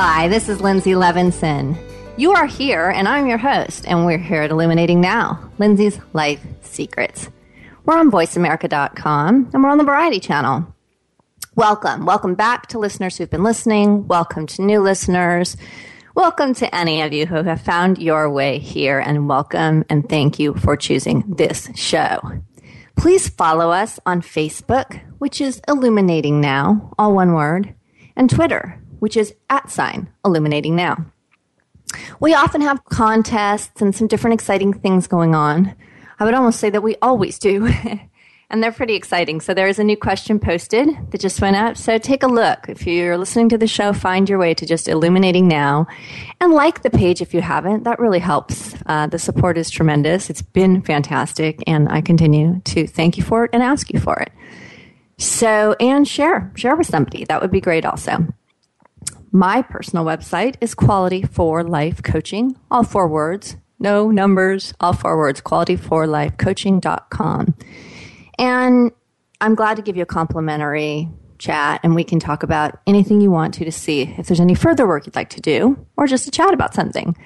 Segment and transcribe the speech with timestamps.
[0.00, 1.76] Hi, this is Lindsay Levinson.
[2.16, 6.40] You are here, and I'm your host, and we're here at Illuminating Now, Lindsay's Life
[6.62, 7.28] Secrets.
[7.84, 10.72] We're on VoiceAmerica.com, and we're on the Variety Channel.
[11.56, 12.06] Welcome.
[12.06, 14.06] Welcome back to listeners who've been listening.
[14.06, 15.56] Welcome to new listeners.
[16.14, 20.38] Welcome to any of you who have found your way here, and welcome and thank
[20.38, 22.20] you for choosing this show.
[22.94, 27.74] Please follow us on Facebook, which is Illuminating Now, all one word,
[28.14, 31.04] and Twitter, which is at sign illuminating now.
[32.20, 35.74] We often have contests and some different exciting things going on.
[36.20, 37.72] I would almost say that we always do.
[38.50, 39.40] and they're pretty exciting.
[39.40, 41.76] So there is a new question posted that just went up.
[41.76, 42.68] So take a look.
[42.68, 45.86] If you're listening to the show, find your way to just illuminating now
[46.40, 47.84] and like the page if you haven't.
[47.84, 48.74] That really helps.
[48.86, 50.30] Uh, the support is tremendous.
[50.30, 51.62] It's been fantastic.
[51.66, 54.32] And I continue to thank you for it and ask you for it.
[55.18, 57.24] So, and share, share with somebody.
[57.24, 58.26] That would be great also.
[59.30, 65.18] My personal website is Quality for Life Coaching, all four words, no numbers, all four
[65.18, 67.54] words, qualityforlifecoaching.com.
[68.38, 68.90] And
[69.40, 73.30] I'm glad to give you a complimentary chat and we can talk about anything you
[73.30, 76.24] want to to see if there's any further work you'd like to do or just
[76.24, 77.16] to chat about something.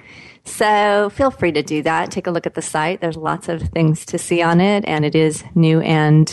[0.44, 2.10] So feel free to do that.
[2.10, 3.00] Take a look at the site.
[3.00, 6.26] There's lots of things to see on it and it is new and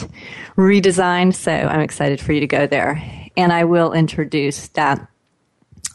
[0.58, 1.35] redesigned.
[1.35, 3.02] So I'm excited for you to go there.
[3.38, 5.08] And I will introduce that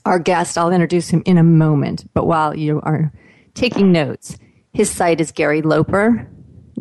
[0.04, 0.58] our guest.
[0.58, 2.12] I'll introduce him in a moment.
[2.14, 3.12] But while you are
[3.54, 4.36] taking notes,
[4.72, 6.28] his site is Gary Loper,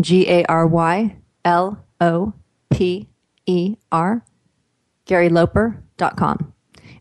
[0.01, 2.33] G A R Y L O
[2.71, 3.07] P
[3.45, 4.25] E R,
[5.07, 6.53] GaryLoper.com.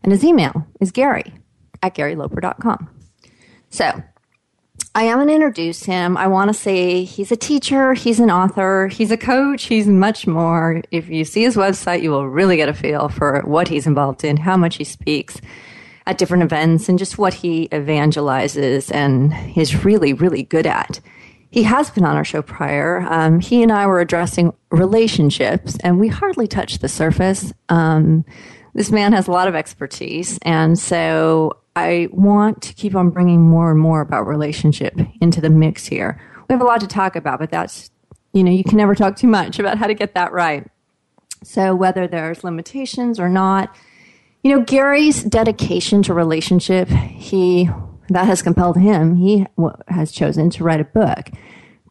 [0.03, 1.33] And his email is Gary
[1.81, 2.89] at GaryLoper.com.
[3.69, 4.03] So,
[4.95, 6.17] I am going to introduce him.
[6.17, 10.27] I want to say he's a teacher, he's an author, he's a coach, he's much
[10.27, 10.83] more.
[10.91, 14.23] If you see his website, you will really get a feel for what he's involved
[14.23, 15.41] in, how much he speaks
[16.05, 20.99] at different events and just what he evangelizes and is really, really good at.
[21.49, 23.05] He has been on our show prior.
[23.09, 27.53] Um, he and I were addressing relationships, and we hardly touched the surface.
[27.69, 28.25] Um,
[28.73, 33.41] this man has a lot of expertise, and so I want to keep on bringing
[33.41, 36.19] more and more about relationship into the mix here.
[36.49, 37.91] We have a lot to talk about, but that's,
[38.33, 40.67] you know, you can never talk too much about how to get that right.
[41.43, 43.75] So whether there's limitations or not,
[44.43, 47.69] you know, Gary's dedication to relationship, he
[48.09, 49.15] that has compelled him.
[49.15, 49.47] He
[49.87, 51.29] has chosen to write a book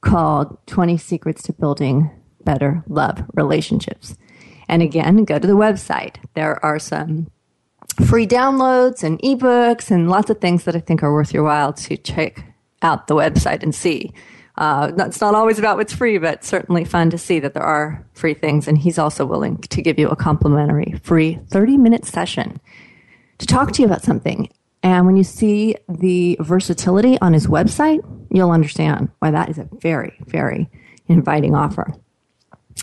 [0.02, 2.10] called 20 Secrets to Building
[2.44, 4.16] Better Love Relationships.
[4.68, 6.16] And again, go to the website.
[6.34, 7.30] There are some
[8.06, 11.72] free downloads and ebooks and lots of things that I think are worth your while
[11.72, 12.44] to check
[12.82, 14.12] out the website and see.
[14.62, 18.06] Uh, it's not always about what's free, but certainly fun to see that there are
[18.12, 18.68] free things.
[18.68, 22.60] And he's also willing to give you a complimentary free 30 minute session
[23.38, 24.48] to talk to you about something.
[24.84, 29.68] And when you see the versatility on his website, you'll understand why that is a
[29.80, 30.70] very, very
[31.08, 31.92] inviting offer.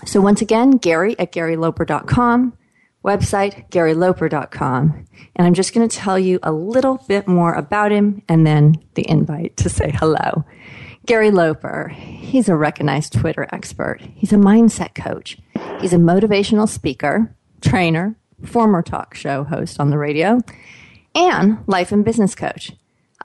[0.04, 2.58] So once again, Gary at GaryLoper.com,
[3.06, 5.06] website GaryLoper.com.
[5.38, 8.84] And I'm just going to tell you a little bit more about him and then
[8.96, 10.44] the invite to say hello.
[11.10, 14.00] Gary Loper, he's a recognized Twitter expert.
[14.14, 15.40] He's a mindset coach.
[15.82, 18.16] He's a motivational speaker, trainer,
[18.46, 20.40] former talk show host on the radio,
[21.16, 22.74] and life and business coach.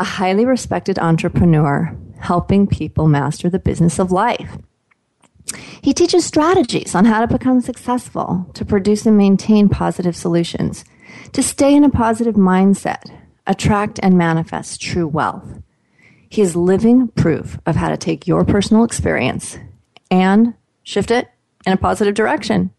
[0.00, 4.56] A highly respected entrepreneur helping people master the business of life.
[5.82, 10.86] He teaches strategies on how to become successful, to produce and maintain positive solutions,
[11.32, 13.14] to stay in a positive mindset,
[13.46, 15.60] attract and manifest true wealth.
[16.34, 19.56] He is living proof of how to take your personal experience
[20.10, 21.28] and shift it
[21.64, 22.72] in a positive direction.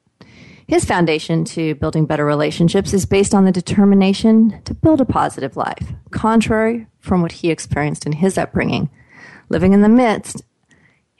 [0.67, 5.55] His foundation to building better relationships is based on the determination to build a positive
[5.55, 8.89] life, contrary from what he experienced in his upbringing,
[9.47, 10.43] living in the midst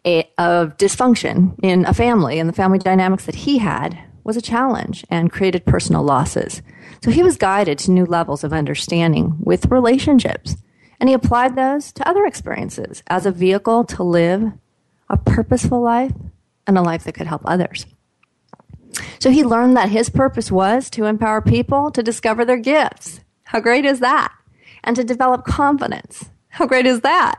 [0.03, 4.41] eh, of dysfunction in a family and the family dynamics that he had was a
[4.41, 6.61] challenge and created personal losses.
[7.01, 10.57] So he was guided to new levels of understanding with relationships.
[10.99, 14.53] And he applied those to other experiences as a vehicle to live
[15.09, 16.13] a purposeful life
[16.65, 17.85] and a life that could help others.
[19.19, 23.19] So he learned that his purpose was to empower people to discover their gifts.
[23.43, 24.33] How great is that?
[24.83, 26.29] And to develop confidence.
[26.49, 27.35] How great is that?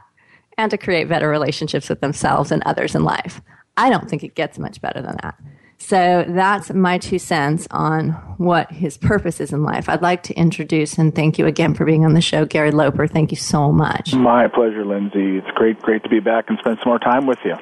[0.58, 3.40] And to create better relationships with themselves and others in life.
[3.76, 5.38] I don't think it gets much better than that.
[5.78, 9.88] So that's my two cents on what his purpose is in life.
[9.88, 13.06] I'd like to introduce and thank you again for being on the show, Gary Loper.
[13.06, 14.14] Thank you so much.
[14.14, 15.38] My pleasure, Lindsay.
[15.38, 17.54] It's great, great to be back and spend some more time with you.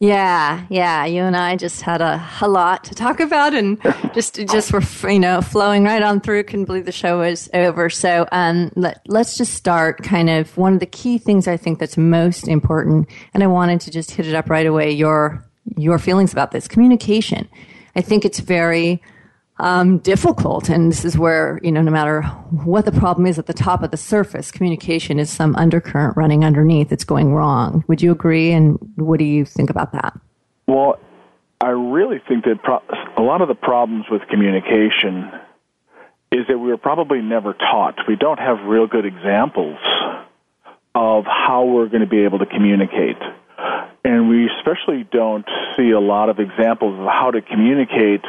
[0.00, 1.06] Yeah, yeah.
[1.06, 3.82] You and I just had a, a lot to talk about, and
[4.14, 6.44] just just were you know flowing right on through.
[6.44, 7.90] Couldn't believe the show was over.
[7.90, 10.04] So um, let let's just start.
[10.04, 13.80] Kind of one of the key things I think that's most important, and I wanted
[13.82, 14.92] to just hit it up right away.
[14.92, 15.44] Your
[15.76, 17.48] your feelings about this communication.
[17.96, 19.02] I think it's very
[19.58, 23.46] um, difficult, and this is where you know no matter what the problem is at
[23.46, 26.90] the top of the surface, communication is some undercurrent running underneath.
[26.90, 27.84] that's going wrong.
[27.88, 28.52] Would you agree?
[28.52, 30.18] And what do you think about that?
[30.66, 30.98] Well,
[31.60, 32.82] I really think that pro-
[33.16, 35.32] a lot of the problems with communication
[36.30, 37.96] is that we were probably never taught.
[38.06, 39.78] We don't have real good examples
[40.94, 43.16] of how we're going to be able to communicate.
[44.04, 45.46] And we especially don't
[45.76, 48.22] see a lot of examples of how to communicate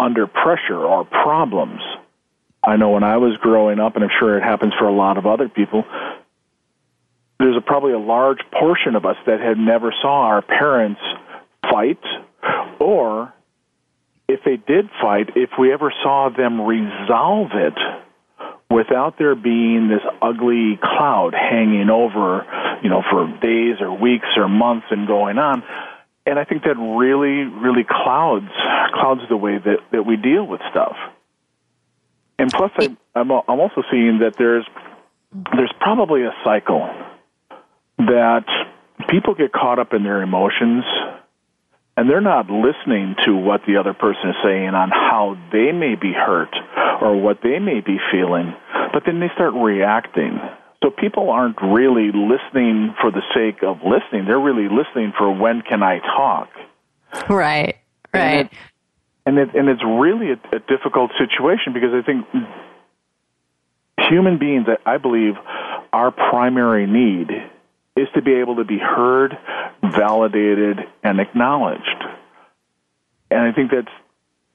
[0.00, 1.80] under pressure or problems.
[2.62, 5.18] I know when I was growing up, and I'm sure it happens for a lot
[5.18, 5.84] of other people,
[7.38, 11.00] there's a, probably a large portion of us that had never saw our parents
[11.70, 12.00] fight,
[12.80, 13.32] or
[14.28, 17.78] if they did fight, if we ever saw them resolve it
[18.70, 22.44] without there being this ugly cloud hanging over,
[22.82, 25.62] you know, for days or weeks or months and going on.
[26.24, 28.50] And I think that really, really clouds
[28.92, 30.96] clouds the way that, that we deal with stuff.
[32.38, 34.66] And plus, I, I'm I'm also seeing that there's
[35.54, 36.88] there's probably a cycle
[37.98, 38.44] that
[39.08, 40.84] people get caught up in their emotions
[41.96, 45.94] and they're not listening to what the other person is saying on how they may
[45.94, 46.54] be hurt
[47.00, 48.54] or what they may be feeling,
[48.92, 50.38] but then they start reacting.
[50.86, 54.24] So people aren't really listening for the sake of listening.
[54.26, 56.48] They're really listening for when can I talk.
[57.28, 57.74] Right,
[58.14, 58.48] right.
[59.24, 62.24] And, it, and, it's really a, a difficult situation because I think
[64.08, 65.34] human beings, I believe,
[65.92, 67.30] our primary need
[67.96, 69.36] is to be able to be heard,
[69.82, 72.04] validated, and acknowledged.
[73.32, 73.92] And I think that's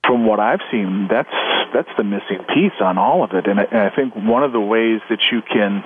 [0.06, 1.30] from what I've seen, that's
[1.74, 3.48] that's the missing piece on all of it.
[3.48, 5.84] And I, and I think one of the ways that you can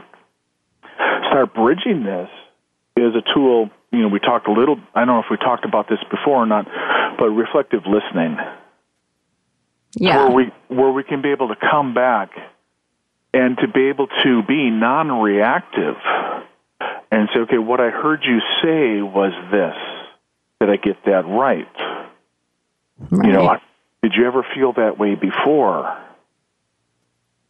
[0.98, 2.30] start bridging this
[2.98, 3.70] is a tool.
[3.92, 4.78] You know, we talked a little.
[4.94, 6.66] I don't know if we talked about this before or not,
[7.18, 8.38] but reflective listening.
[9.98, 10.28] Yeah.
[10.28, 12.32] Where we where we can be able to come back
[13.34, 15.96] and to be able to be non-reactive
[17.12, 19.76] and say, okay, what I heard you say was this.
[20.60, 21.68] Did I get that right?
[23.12, 23.28] right.
[23.28, 23.58] You know,
[24.02, 25.98] did you ever feel that way before?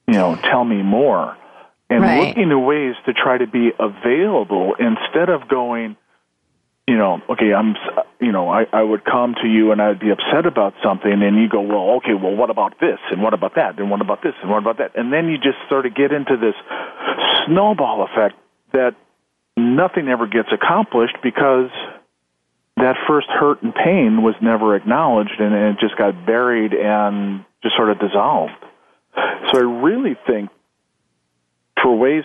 [0.08, 1.38] You know, tell me more.
[1.90, 2.28] And right.
[2.28, 5.96] looking at ways to try to be available instead of going,
[6.88, 7.76] you know, okay, I'm,
[8.20, 11.38] you know, I, I would come to you and I'd be upset about something, and
[11.38, 14.22] you go, well, okay, well, what about this, and what about that, and what about
[14.24, 16.56] this, and what about that, and then you just sort of get into this
[17.46, 18.36] snowball effect
[18.74, 18.96] that
[19.58, 21.70] nothing ever gets accomplished because
[22.78, 27.76] that first hurt and pain was never acknowledged and it just got buried and just
[27.76, 28.52] sort of dissolved.
[29.52, 30.50] So I really think
[31.86, 32.24] for ways,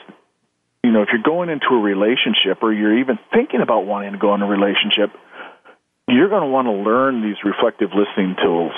[0.83, 4.19] you know, if you're going into a relationship or you're even thinking about wanting to
[4.19, 5.12] go in a relationship,
[6.09, 8.73] you're going to want to learn these reflective listening tools.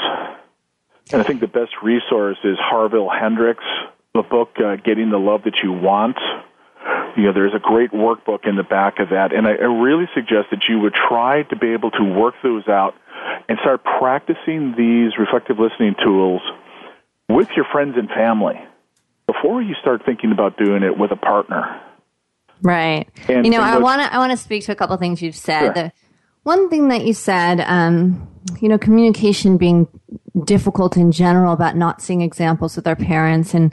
[1.13, 3.63] And I think the best resource is Harville Hendrix,
[4.13, 6.19] the book uh, Getting the Love That You Want
[7.17, 10.07] you know, there's a great workbook in the back of that, and I, I really
[10.15, 12.95] suggest that you would try to be able to work those out
[13.49, 16.41] and start practicing these reflective listening tools
[17.29, 18.59] with your friends and family
[19.27, 21.81] before you start thinking about doing it with a partner.
[22.63, 23.09] Right.
[23.29, 25.37] And, you know, I want to I want to speak to a couple things you've
[25.37, 25.61] said.
[25.61, 25.73] Sure.
[25.75, 25.93] The
[26.43, 28.29] one thing that you said, um,
[28.61, 29.87] you know, communication being
[30.45, 33.73] difficult in general about not seeing examples with our parents and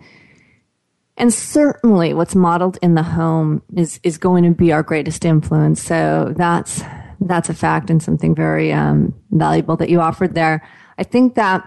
[1.18, 5.84] And certainly what's modeled in the home is, is going to be our greatest influence.
[5.84, 6.82] So that's,
[7.20, 10.66] that's a fact and something very um, valuable that you offered there.
[10.98, 11.64] I think that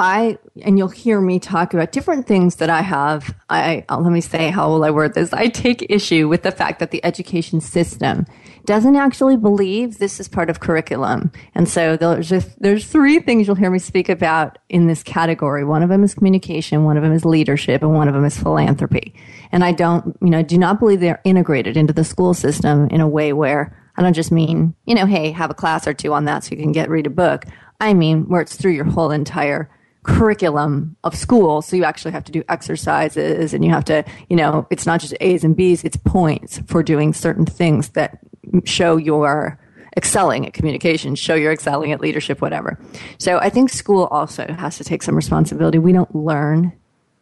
[0.00, 3.34] I, and you'll hear me talk about different things that I have.
[3.50, 5.32] I, let me say how will I word this?
[5.32, 8.24] I take issue with the fact that the education system
[8.64, 11.32] doesn't actually believe this is part of curriculum.
[11.56, 15.64] And so there's just, there's three things you'll hear me speak about in this category.
[15.64, 18.38] One of them is communication, one of them is leadership, and one of them is
[18.38, 19.16] philanthropy.
[19.50, 23.00] And I don't, you know, do not believe they're integrated into the school system in
[23.00, 26.12] a way where I don't just mean, you know, hey, have a class or two
[26.12, 27.46] on that so you can get read a book.
[27.80, 29.68] I mean, where it's through your whole entire
[30.02, 31.62] curriculum of school.
[31.62, 35.00] So you actually have to do exercises and you have to, you know, it's not
[35.00, 38.18] just A's and B's, it's points for doing certain things that
[38.64, 39.58] show you're
[39.96, 42.78] excelling at communication, show you're excelling at leadership, whatever.
[43.18, 45.78] So I think school also has to take some responsibility.
[45.78, 46.72] We don't learn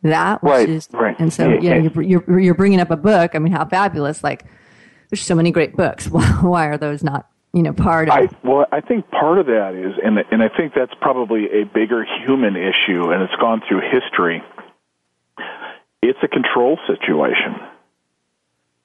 [0.02, 1.18] that, right, is, right.
[1.18, 3.34] and so yeah, you're, you're, you're bringing up a book.
[3.34, 4.22] I mean, how fabulous!
[4.22, 4.44] Like,
[5.10, 6.06] there's so many great books.
[6.10, 8.14] Why are those not you know, part of.
[8.14, 11.64] I, well, I think part of that is, and and I think that's probably a
[11.64, 14.42] bigger human issue, and it's gone through history.
[16.02, 17.56] It's a control situation.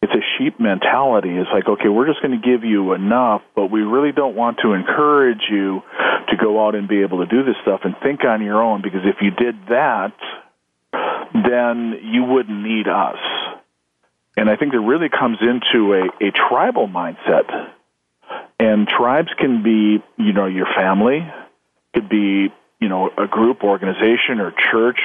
[0.01, 1.29] It's a sheep mentality.
[1.29, 4.57] It's like, okay, we're just going to give you enough, but we really don't want
[4.63, 5.83] to encourage you
[6.29, 8.81] to go out and be able to do this stuff and think on your own,
[8.81, 10.13] because if you did that,
[11.33, 13.19] then you wouldn't need us.
[14.35, 17.69] And I think it really comes into a, a tribal mindset
[18.59, 21.19] and tribes can be, you know, your family,
[21.93, 24.99] could be, you know, a group, organization, or church,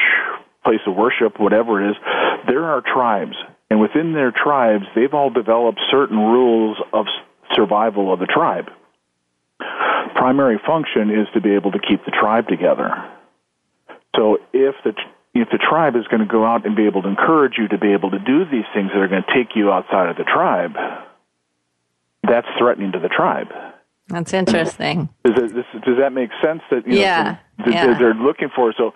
[0.65, 1.97] place of worship, whatever it is.
[2.47, 3.37] There are tribes,
[3.71, 7.07] and within their tribes, they've all developed certain rules of
[7.55, 8.67] survival of the tribe.
[10.15, 12.91] Primary function is to be able to keep the tribe together.
[14.17, 14.93] So if the
[15.35, 17.79] if the tribe is going to go out and be able to encourage you to
[17.79, 20.25] be able to do these things that are going to take you outside of the
[20.25, 20.73] tribe,
[22.29, 23.49] that's threatening to the tribe.
[24.09, 25.09] That's interesting.
[25.25, 26.63] Does, it, this, does that make sense?
[26.71, 27.99] That you yeah, know, yeah.
[27.99, 28.73] they're looking for.
[28.77, 28.93] So,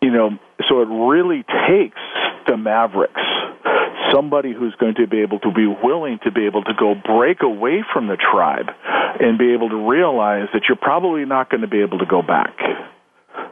[0.00, 0.30] you know,
[0.68, 2.00] so it really takes
[2.46, 3.20] the Mavericks,
[4.12, 7.42] somebody who's going to be able to be willing to be able to go break
[7.42, 8.70] away from the tribe
[9.20, 12.22] and be able to realize that you're probably not going to be able to go
[12.22, 12.56] back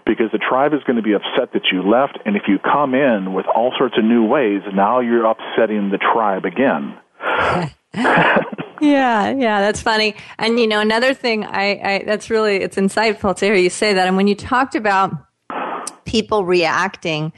[0.06, 2.94] because the tribe is going to be upset that you left and if you come
[2.94, 6.94] in with all sorts of new ways now you're upsetting the tribe again
[7.94, 10.14] yeah, yeah, that's funny.
[10.38, 13.94] And you know, another thing I, I that's really it's insightful to hear you say
[13.94, 14.06] that.
[14.06, 15.12] And when you talked about
[16.04, 17.32] people reacting,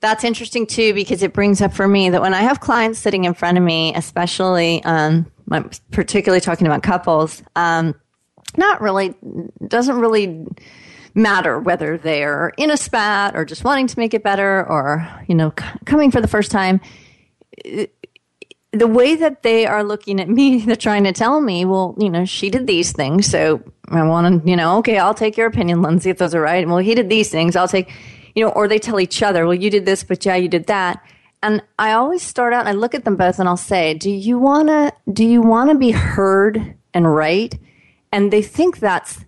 [0.00, 3.24] that's interesting too because it brings up for me that when I have clients sitting
[3.24, 5.30] in front of me, especially um,
[5.90, 7.94] particularly talking about couples, um,
[8.56, 9.14] not really
[9.66, 10.46] doesn't really
[11.14, 15.34] matter whether they're in a spat or just wanting to make it better or you
[15.34, 16.80] know c- coming for the first time.
[17.52, 17.94] It,
[18.72, 22.10] the way that they are looking at me, they're trying to tell me, well, you
[22.10, 23.26] know, she did these things.
[23.26, 26.40] So I want to, you know, okay, I'll take your opinion, Lindsay, if those are
[26.40, 26.66] right.
[26.66, 27.56] Well, he did these things.
[27.56, 27.90] I'll take,
[28.34, 30.66] you know, or they tell each other, well, you did this, but yeah, you did
[30.66, 31.02] that.
[31.42, 34.10] And I always start out and I look at them both and I'll say, do
[34.10, 37.56] you want to, do you want to be heard and right?
[38.10, 39.24] And they think that's,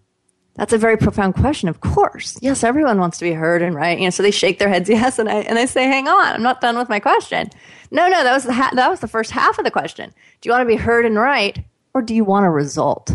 [0.54, 1.68] that's a very profound question.
[1.68, 2.38] Of course.
[2.42, 3.98] Yes, everyone wants to be heard and right.
[3.98, 5.18] You know, so they shake their heads yes.
[5.18, 7.50] And I, and I say, hang on, I'm not done with my question.
[7.90, 10.12] No, no, that was the ha- that was the first half of the question.
[10.40, 11.58] Do you want to be heard and right,
[11.94, 13.12] or do you want a result?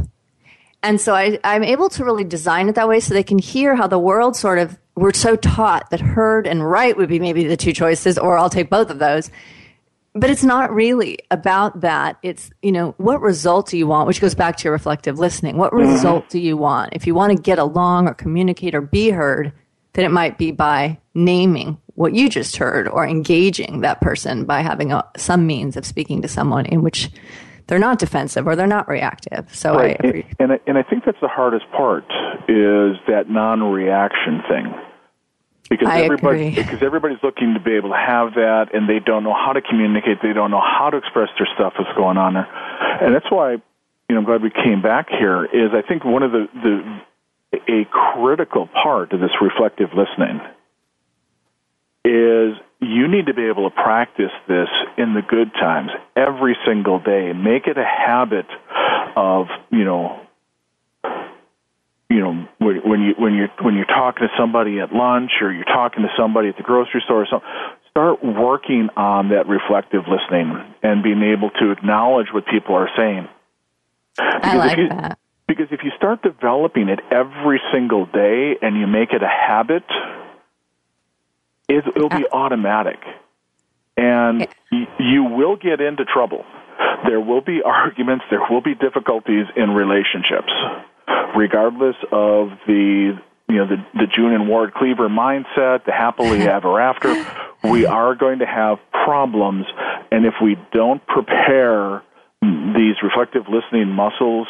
[0.84, 3.76] And so I, I'm able to really design it that way so they can hear
[3.76, 7.46] how the world sort of we're so taught that heard and right would be maybe
[7.46, 9.30] the two choices, or I'll take both of those.
[10.18, 12.18] But it's not really about that.
[12.24, 14.08] It's, you know, what result do you want?
[14.08, 15.58] Which goes back to your reflective listening.
[15.58, 15.92] What mm-hmm.
[15.92, 16.94] result do you want?
[16.94, 19.52] If you want to get along or communicate or be heard,
[19.92, 24.62] then it might be by naming what you just heard or engaging that person by
[24.62, 27.10] having a, some means of speaking to someone in which
[27.68, 29.54] they're not defensive or they're not reactive.
[29.54, 29.98] So right.
[30.02, 30.26] I agree.
[30.40, 32.06] And, and, and I think that's the hardest part
[32.48, 34.74] is that non-reaction thing.
[35.70, 36.64] Because I everybody, agree.
[36.64, 39.62] because everybody's looking to be able to have that, and they don't know how to
[39.62, 40.22] communicate.
[40.22, 42.48] They don't know how to express their stuff that's going on there,
[43.02, 45.46] and that's why, you know, I'm glad we came back here.
[45.46, 47.02] Is I think one of the the
[47.68, 50.40] a critical part of this reflective listening
[52.04, 54.68] is you need to be able to practice this
[54.98, 57.34] in the good times every single day.
[57.34, 58.46] Make it a habit
[59.16, 60.25] of, you know,
[62.10, 65.66] you know, when you when you're when you're talking to somebody at lunch or you're
[65.66, 67.50] talking to somebody at the grocery store or something,
[67.90, 73.28] start working on that reflective listening and being able to acknowledge what people are saying.
[74.16, 75.18] Because I like you, that.
[75.48, 79.84] Because if you start developing it every single day and you make it a habit,
[81.70, 83.00] it, will be automatic.
[83.98, 86.46] And you will get into trouble.
[87.08, 90.52] There will be arguments, there will be difficulties in relationships,
[91.36, 96.80] regardless of the you know the, the June and Ward Cleaver mindset, the happily ever
[96.80, 97.26] after.
[97.64, 99.66] We are going to have problems,
[100.12, 102.04] and if we don't prepare
[102.42, 104.48] these reflective listening muscles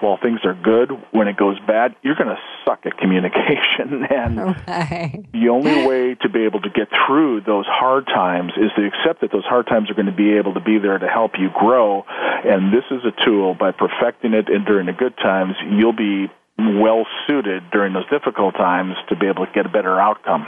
[0.00, 4.06] while things are good, when it goes bad, you're going to suck at communication.
[4.12, 4.36] And
[4.68, 5.24] right.
[5.32, 9.22] the only way to be able to get through those hard times is to accept
[9.22, 11.48] that those hard times are going to be able to be there to help you
[11.58, 12.04] grow.
[12.08, 16.30] And this is a tool by perfecting it and during the good times, you'll be
[16.58, 20.46] well suited during those difficult times to be able to get a better outcome.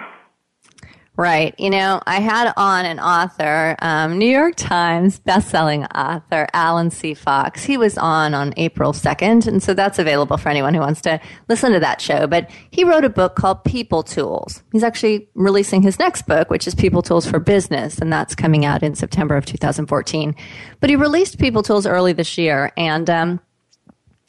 [1.17, 1.55] Right.
[1.61, 7.15] You know, I had on an author, um, New York Times bestselling author, Alan C.
[7.15, 7.63] Fox.
[7.63, 11.21] He was on on April 2nd, and so that's available for anyone who wants to
[11.49, 12.27] listen to that show.
[12.27, 14.65] But he wrote a book called People Tools.
[14.73, 18.65] He's actually releasing his next book, which is People Tools for Business, and that's coming
[18.65, 20.35] out in September of 2014.
[20.81, 23.41] But he released People Tools early this year, and um,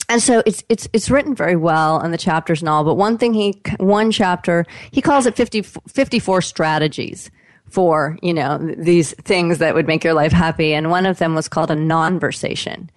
[0.10, 3.18] and so it's it's it's written very well in the chapters and all but one
[3.18, 7.32] thing he one chapter he calls it 50, 54 strategies
[7.70, 10.74] for you know these things that would make your life happy.
[10.74, 12.90] And one of them was called a non-versation.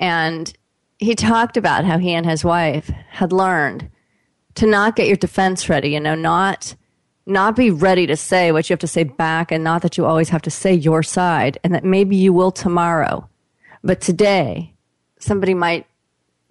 [0.00, 0.52] And
[0.98, 3.90] he talked about how he and his wife had learned
[4.54, 6.74] to not get your defense ready you know not
[7.24, 10.04] not be ready to say what you have to say back and not that you
[10.04, 13.28] always have to say your side and that maybe you will tomorrow.
[13.84, 14.74] But today
[15.20, 15.86] somebody might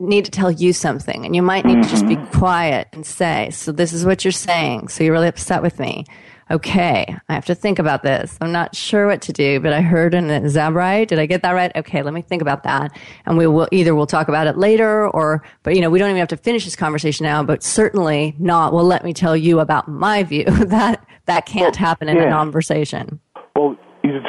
[0.07, 1.83] need to tell you something and you might need mm-hmm.
[1.83, 2.37] to just be mm-hmm.
[2.37, 4.87] quiet and say, so this is what you're saying.
[4.87, 6.05] So you're really upset with me.
[6.49, 7.15] Okay.
[7.29, 8.37] I have to think about this.
[8.41, 11.07] I'm not sure what to do, but I heard and is that right?
[11.07, 11.71] Did I get that right?
[11.77, 12.03] Okay.
[12.03, 12.91] Let me think about that.
[13.25, 16.09] And we will either we'll talk about it later or, but you know, we don't
[16.09, 18.73] even have to finish this conversation now, but certainly not.
[18.73, 22.23] Well, let me tell you about my view that that can't well, happen in yeah.
[22.23, 23.21] a conversation.
[23.55, 23.77] Well,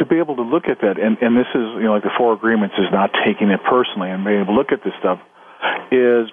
[0.03, 2.11] to be able to look at that, and, and this is, you know, like the
[2.19, 5.19] four agreements is not taking it personally and being able to look at this stuff
[5.91, 6.31] is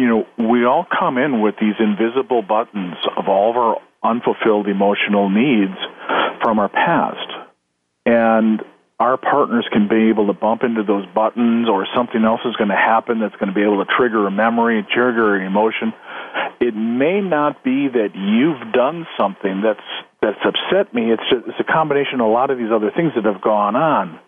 [0.00, 4.66] you know, we all come in with these invisible buttons of all of our unfulfilled
[4.66, 5.76] emotional needs
[6.42, 7.28] from our past.
[8.06, 8.62] And
[8.98, 12.70] our partners can be able to bump into those buttons or something else is going
[12.70, 15.92] to happen that's going to be able to trigger a memory, trigger an emotion.
[16.60, 19.84] It may not be that you've done something that's
[20.22, 21.12] that's upset me.
[21.12, 23.74] It's just, it's a combination of a lot of these other things that have gone
[23.74, 24.18] on.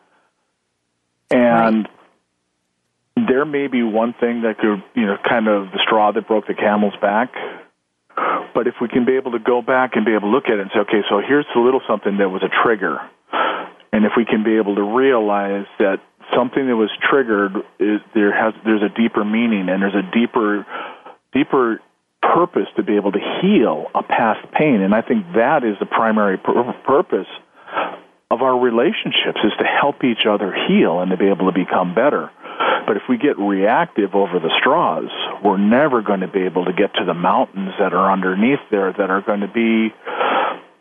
[1.30, 2.01] And right
[3.16, 6.46] there may be one thing that could, you know, kind of the straw that broke
[6.46, 7.33] the camel's back.
[8.55, 10.59] But if we can be able to go back and be able to look at
[10.59, 12.98] it and say, okay, so here's the little something that was a trigger.
[13.92, 16.01] And if we can be able to realize that
[16.35, 20.66] something that was triggered is there has there's a deeper meaning and there's a deeper
[21.33, 21.81] deeper
[22.22, 24.81] purpose to be able to heal a past pain.
[24.81, 27.27] And I think that is the primary pur- purpose
[28.31, 31.94] of our relationships is to help each other heal and to be able to become
[31.94, 32.31] better.
[32.87, 35.11] But if we get reactive over the straws,
[35.44, 38.92] we're never going to be able to get to the mountains that are underneath there
[38.92, 39.94] that are going to be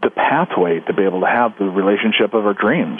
[0.01, 2.99] the pathway to be able to have the relationship of our dreams.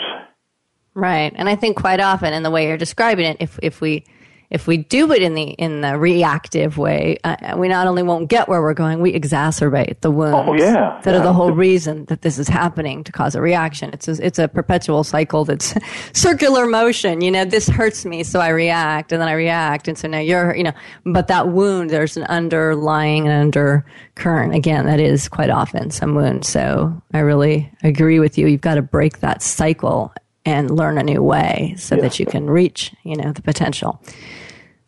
[0.94, 1.34] Right.
[1.36, 4.04] And I think quite often in the way you're describing it, if if we
[4.52, 8.30] if we do it in the in the reactive way, uh, we not only won't
[8.30, 10.50] get where we're going, we exacerbate the wounds.
[10.50, 11.20] Oh yeah, that yeah.
[11.20, 13.92] are the whole reason that this is happening to cause a reaction.
[13.94, 15.74] It's a, it's a perpetual cycle that's
[16.14, 17.22] circular motion.
[17.22, 20.20] You know, this hurts me, so I react, and then I react, and so now
[20.20, 20.74] you're you know.
[21.06, 24.54] But that wound, there's an underlying and undercurrent.
[24.54, 26.46] Again, that is quite often some wound.
[26.46, 28.48] So I really agree with you.
[28.48, 30.14] You've got to break that cycle
[30.46, 32.02] and learn a new way so yeah.
[32.02, 34.02] that you can reach, you know, the potential.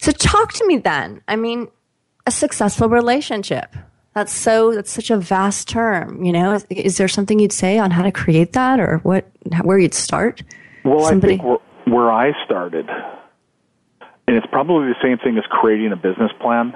[0.03, 1.21] So talk to me then.
[1.27, 1.69] I mean,
[2.27, 3.75] a successful relationship.
[4.13, 6.53] That's so that's such a vast term, you know.
[6.53, 9.25] Is, is there something you'd say on how to create that or what
[9.63, 10.43] where you'd start?
[10.83, 11.35] Well, Somebody?
[11.35, 12.87] I think where, where I started
[14.27, 16.73] and it's probably the same thing as creating a business plan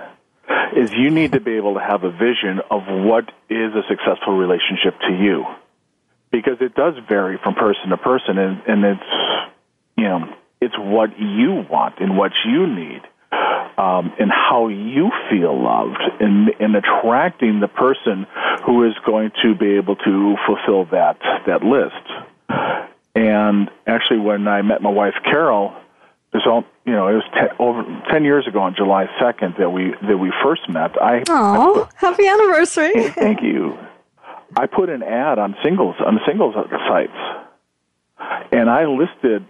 [0.75, 4.37] is you need to be able to have a vision of what is a successful
[4.37, 5.45] relationship to you
[6.31, 9.49] because it does vary from person to person, and, and it's
[9.97, 13.01] you know it's what you want and what you need.
[13.31, 18.25] Um, and how you feel loved, and, in attracting the person
[18.65, 21.93] who is going to be able to fulfill that that list.
[23.13, 25.75] And actually, when I met my wife Carol,
[26.33, 27.07] it was all you know.
[27.07, 30.67] It was ten, over ten years ago on July second that we that we first
[30.69, 30.99] met.
[31.01, 33.09] I oh, happy anniversary!
[33.09, 33.77] Thank you.
[34.55, 36.55] I put an ad on singles on singles
[36.87, 37.11] sites,
[38.51, 39.45] and I listed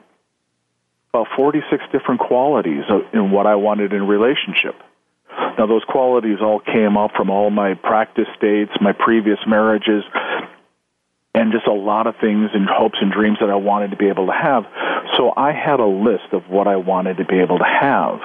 [1.14, 4.76] about 46 different qualities in what I wanted in a relationship.
[5.58, 10.04] Now, those qualities all came up from all my practice dates, my previous marriages,
[11.34, 14.08] and just a lot of things and hopes and dreams that I wanted to be
[14.08, 14.66] able to have.
[15.16, 18.20] So I had a list of what I wanted to be able to have.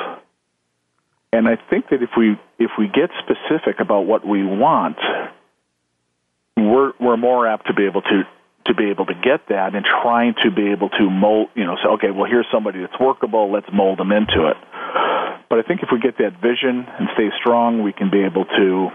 [1.32, 4.98] And I think that if we if we get specific about what we want,
[6.56, 8.22] we're we're more apt to be able to
[8.72, 11.76] to be able to get that and trying to be able to mold, you know,
[11.76, 14.56] say, okay, well, here's somebody that's workable, let's mold them into it.
[15.48, 18.46] But I think if we get that vision and stay strong, we can be able
[18.46, 18.88] to,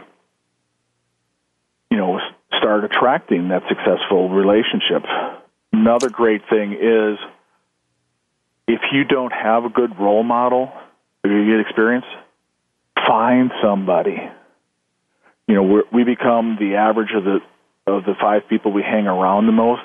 [1.92, 2.20] you know,
[2.58, 5.04] start attracting that successful relationship.
[5.72, 7.20] Another great thing is
[8.68, 10.72] if you don't have a good role model,
[11.24, 12.06] you get experience,
[13.06, 14.18] find somebody.
[15.48, 17.40] You know, we become the average of the
[17.88, 19.82] of the five people we hang around the most.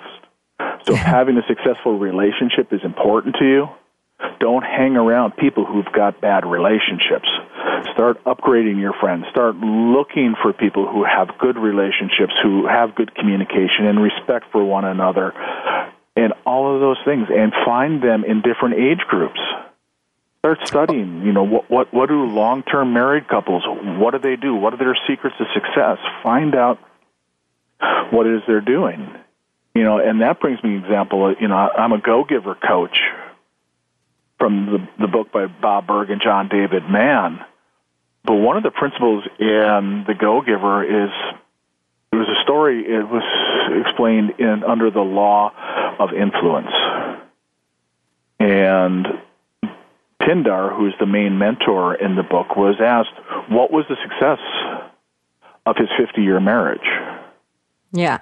[0.84, 3.68] So having a successful relationship is important to you.
[4.40, 7.28] Don't hang around people who've got bad relationships.
[7.94, 9.26] Start upgrading your friends.
[9.30, 14.64] Start looking for people who have good relationships, who have good communication and respect for
[14.64, 15.32] one another,
[16.16, 17.28] and all of those things.
[17.30, 19.40] And find them in different age groups.
[20.38, 21.22] Start studying.
[21.22, 23.62] You know what what what do long term married couples?
[23.66, 24.54] What do they do?
[24.54, 25.98] What are their secrets to success?
[26.22, 26.78] Find out
[28.10, 29.08] what it is they're doing.
[29.74, 31.34] You know, and that brings me an example.
[31.40, 32.98] You know, I'm a go giver coach
[34.38, 37.40] from the, the book by Bob Burg and John David Mann.
[38.24, 41.10] But one of the principles in the Go Giver is
[42.12, 42.80] it was a story.
[42.80, 43.22] It was
[43.86, 45.52] explained in under the law
[45.98, 46.72] of influence,
[48.38, 49.06] and
[50.20, 53.14] Pindar, who's the main mentor in the book, was asked
[53.48, 54.38] what was the success
[55.66, 56.80] of his 50 year marriage.
[57.92, 58.20] Yeah.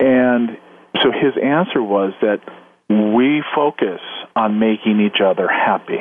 [0.00, 0.56] And
[1.02, 2.40] so his answer was that
[2.88, 4.00] we focus
[4.34, 5.98] on making each other happy.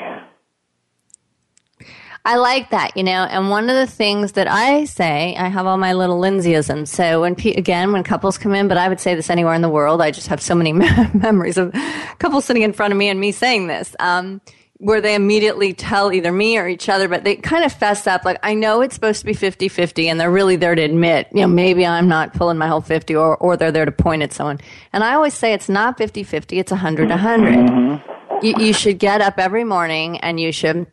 [2.28, 5.68] I like that, you know, and one of the things that I say, I have
[5.68, 6.88] all my little Lindsayisms.
[6.88, 9.70] So when, again, when couples come in, but I would say this anywhere in the
[9.70, 10.74] world, I just have so many
[11.14, 11.72] memories of
[12.18, 13.96] couples sitting in front of me and me saying this.
[14.00, 14.42] Um,
[14.86, 18.24] where they immediately tell either me or each other, but they kind of fess up.
[18.24, 21.28] Like, I know it's supposed to be 50 50, and they're really there to admit,
[21.34, 24.22] you know, maybe I'm not pulling my whole 50, or, or they're there to point
[24.22, 24.60] at someone.
[24.94, 27.54] And I always say it's not 50 50, it's 100 100.
[27.56, 28.46] Mm-hmm.
[28.46, 30.86] You, you should get up every morning and you should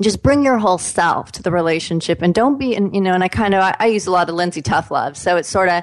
[0.00, 3.22] just bring your whole self to the relationship and don't be, in, you know, and
[3.22, 5.18] I kind of, I, I use a lot of Lindsay Tough Love.
[5.18, 5.82] So it's sort of,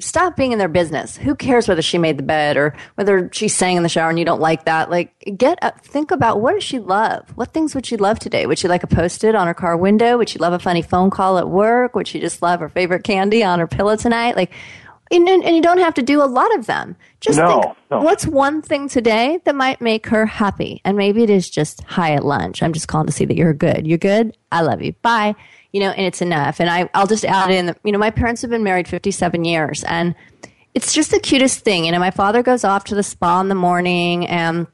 [0.00, 1.16] stop being in their business.
[1.16, 4.18] Who cares whether she made the bed or whether she sang in the shower and
[4.18, 4.90] you don't like that?
[4.90, 7.30] Like, get up, think about what does she love?
[7.36, 8.46] What things would she love today?
[8.46, 10.18] Would she like a post-it on her car window?
[10.18, 11.94] Would she love a funny phone call at work?
[11.94, 14.36] Would she just love her favorite candy on her pillow tonight?
[14.36, 14.52] Like,
[15.12, 16.96] and, and you don't have to do a lot of them.
[17.20, 18.00] Just no, think, no.
[18.00, 20.80] what's one thing today that might make her happy?
[20.84, 22.62] And maybe it is just hi at lunch.
[22.62, 23.86] I'm just calling to see that you're good.
[23.86, 24.36] You're good.
[24.52, 24.92] I love you.
[25.02, 25.34] Bye
[25.72, 26.60] you know, and it's enough.
[26.60, 29.84] And I, I'll just add in, you know, my parents have been married 57 years
[29.84, 30.14] and
[30.74, 31.84] it's just the cutest thing.
[31.84, 34.66] You know, my father goes off to the spa in the morning and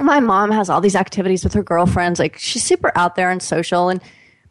[0.00, 2.18] my mom has all these activities with her girlfriends.
[2.18, 3.88] Like she's super out there and social.
[3.88, 4.00] And,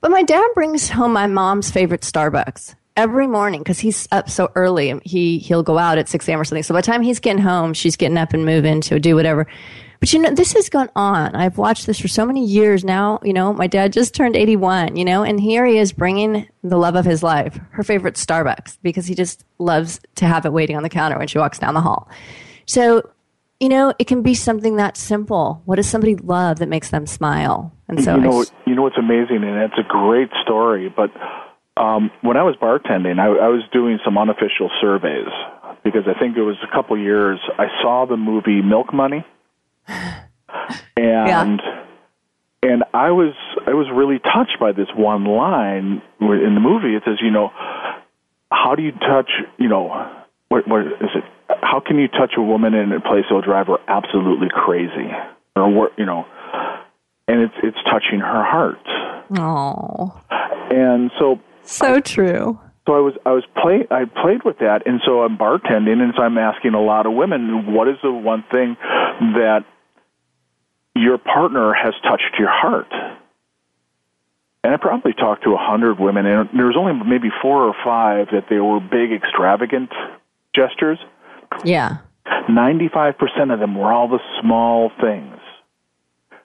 [0.01, 4.51] but my dad brings home my mom's favorite Starbucks every morning because he's up so
[4.55, 4.99] early.
[5.03, 6.41] He, he'll go out at 6 a.m.
[6.41, 6.63] or something.
[6.63, 9.47] So by the time he's getting home, she's getting up and moving to do whatever.
[10.01, 11.35] But you know, this has gone on.
[11.35, 13.19] I've watched this for so many years now.
[13.23, 16.77] You know, my dad just turned 81, you know, and here he is bringing the
[16.77, 20.75] love of his life, her favorite Starbucks, because he just loves to have it waiting
[20.75, 22.09] on the counter when she walks down the hall.
[22.65, 23.11] So,
[23.59, 25.61] you know, it can be something that simple.
[25.65, 27.71] What does somebody love that makes them smile?
[27.87, 30.89] And so, you know, you know what's amazing, and it's a great story.
[30.89, 31.11] But
[31.77, 35.29] um, when I was bartending, I, I was doing some unofficial surveys
[35.83, 37.39] because I think it was a couple years.
[37.59, 39.23] I saw the movie Milk Money
[40.97, 41.83] and yeah.
[42.63, 43.33] and I was
[43.65, 46.95] I was really touched by this one line in the movie.
[46.95, 47.51] It says, you know,
[48.51, 49.87] how do you touch, you know,
[50.49, 51.23] what what is it?
[51.61, 55.09] How can you touch a woman in a place that'll drive her absolutely crazy,
[55.55, 56.25] or what, you know?
[57.27, 58.79] And it's it's touching her heart.
[59.39, 60.19] Oh.
[60.69, 62.59] And so so true.
[62.87, 66.13] So I was I was play I played with that, and so I'm bartending, and
[66.15, 68.75] so I'm asking a lot of women, what is the one thing
[69.35, 69.65] that
[71.01, 72.91] your partner has touched your heart?
[74.63, 77.75] And I probably talked to a hundred women, and there was only maybe four or
[77.83, 79.89] five that they were big, extravagant
[80.55, 80.99] gestures.
[81.63, 81.97] Yeah.
[82.47, 85.39] Ninety-five percent of them were all the small things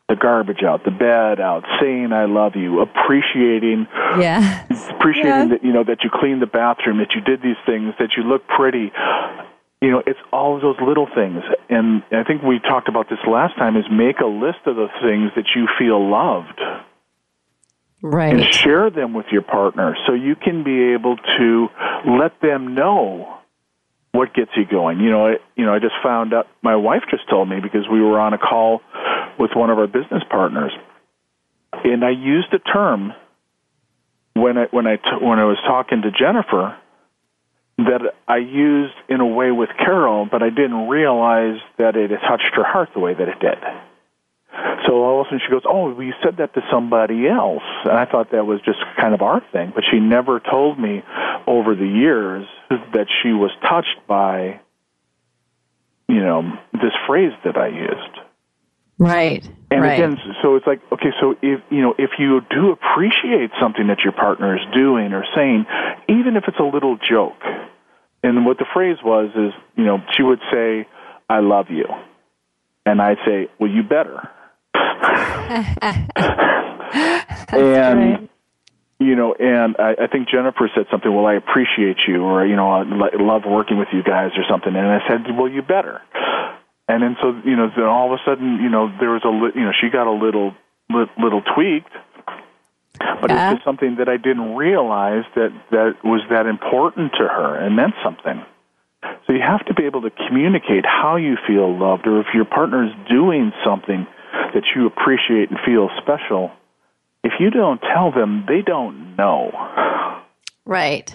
[0.08, 3.88] the garbage out, the bed out, saying I love you, appreciating
[4.20, 4.64] yeah.
[4.90, 5.46] appreciating yeah.
[5.48, 8.22] that you know that you cleaned the bathroom, that you did these things, that you
[8.22, 8.92] look pretty.
[9.80, 11.42] You know, it's all of those little things.
[11.68, 14.88] And I think we talked about this last time is make a list of the
[15.02, 16.60] things that you feel loved.
[18.02, 18.32] Right.
[18.32, 21.68] And share them with your partner so you can be able to
[22.06, 23.36] let them know
[24.16, 25.00] what gets you going?
[25.00, 26.48] You know, I, you know, I just found out.
[26.62, 28.80] My wife just told me because we were on a call
[29.38, 30.72] with one of our business partners,
[31.72, 33.12] and I used a term
[34.34, 36.76] when I when I t- when I was talking to Jennifer
[37.78, 42.54] that I used in a way with Carol, but I didn't realize that it touched
[42.54, 43.58] her heart the way that it did.
[44.86, 47.62] So all of a sudden she goes, "Oh, well, you said that to somebody else,"
[47.84, 49.72] and I thought that was just kind of our thing.
[49.74, 51.02] But she never told me
[51.46, 54.60] over the years that she was touched by,
[56.08, 58.20] you know, this phrase that I used.
[58.98, 59.44] Right.
[59.70, 59.94] And right.
[59.94, 64.00] again, so it's like, okay, so if you know, if you do appreciate something that
[64.04, 65.66] your partner is doing or saying,
[66.08, 67.42] even if it's a little joke,
[68.22, 70.86] and what the phrase was is, you know, she would say,
[71.28, 71.84] "I love you,"
[72.86, 74.30] and I'd say, "Well, you better."
[77.52, 78.30] and right.
[78.98, 81.14] you know, and I, I think Jennifer said something.
[81.14, 84.74] Well, I appreciate you, or you know, I love working with you guys, or something.
[84.74, 86.00] And I said, well, you better.
[86.88, 89.28] And then so you know, then all of a sudden, you know, there was a
[89.28, 90.54] li- you know, she got a little
[90.90, 91.92] li- little tweaked.
[92.98, 93.50] But Yeah.
[93.50, 97.76] it's just something that I didn't realize that that was that important to her and
[97.76, 98.42] meant something.
[99.26, 102.44] So you have to be able to communicate how you feel loved, or if your
[102.44, 104.06] partner is doing something
[104.54, 106.52] that you appreciate and feel special.
[107.22, 109.50] If you don't tell them, they don't know.
[110.64, 111.14] Right.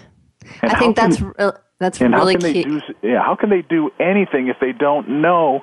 [0.62, 2.62] And I think can- that's re- that's and really how can key.
[2.62, 2.80] they do?
[3.02, 5.62] Yeah, how can they do anything if they don't know?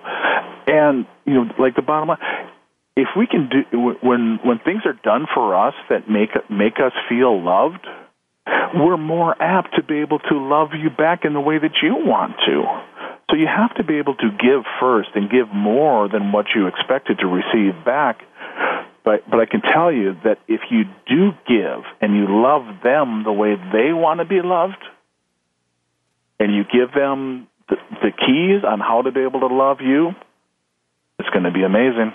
[0.67, 2.17] And you know, like the bottom line,
[2.95, 6.91] if we can do when when things are done for us that make make us
[7.07, 7.85] feel loved,
[8.75, 11.95] we're more apt to be able to love you back in the way that you
[11.95, 12.63] want to.
[13.29, 16.67] So you have to be able to give first and give more than what you
[16.67, 18.21] expected to receive back.
[19.09, 23.23] But but I can tell you that if you do give and you love them
[23.23, 24.83] the way they want to be loved,
[26.39, 30.11] and you give them the, the keys on how to be able to love you,
[31.17, 32.13] it's going to be amazing.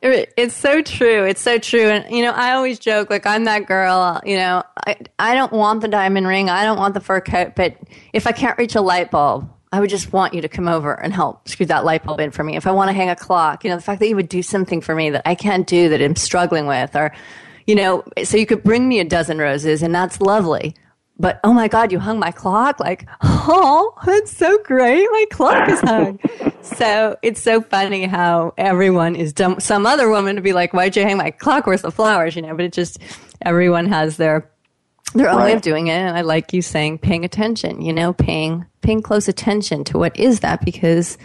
[0.00, 1.24] It's so true.
[1.24, 1.88] It's so true.
[1.88, 5.52] And, you know, I always joke, like, I'm that girl, you know, I, I don't
[5.52, 6.50] want the diamond ring.
[6.50, 7.54] I don't want the fur coat.
[7.56, 7.76] But
[8.12, 10.94] if I can't reach a light bulb, I would just want you to come over
[10.94, 12.54] and help screw that light bulb in for me.
[12.54, 14.40] If I want to hang a clock, you know, the fact that you would do
[14.40, 17.12] something for me that I can't do that I'm struggling with, or,
[17.66, 20.76] you know, so you could bring me a dozen roses and that's lovely.
[21.18, 22.78] But oh my God, you hung my clock?
[22.78, 25.08] Like, oh, that's so great.
[25.10, 26.20] My clock is hung.
[26.62, 29.58] so it's so funny how everyone is dumb.
[29.58, 31.66] Some other woman to be like, why'd you hang my clock?
[31.66, 32.36] Where's the flowers?
[32.36, 33.00] You know, but it just,
[33.42, 34.48] everyone has their,
[35.14, 35.92] their own way of doing it.
[35.92, 40.18] And I like you saying paying attention, you know, paying, paying close attention to what
[40.18, 41.16] is that because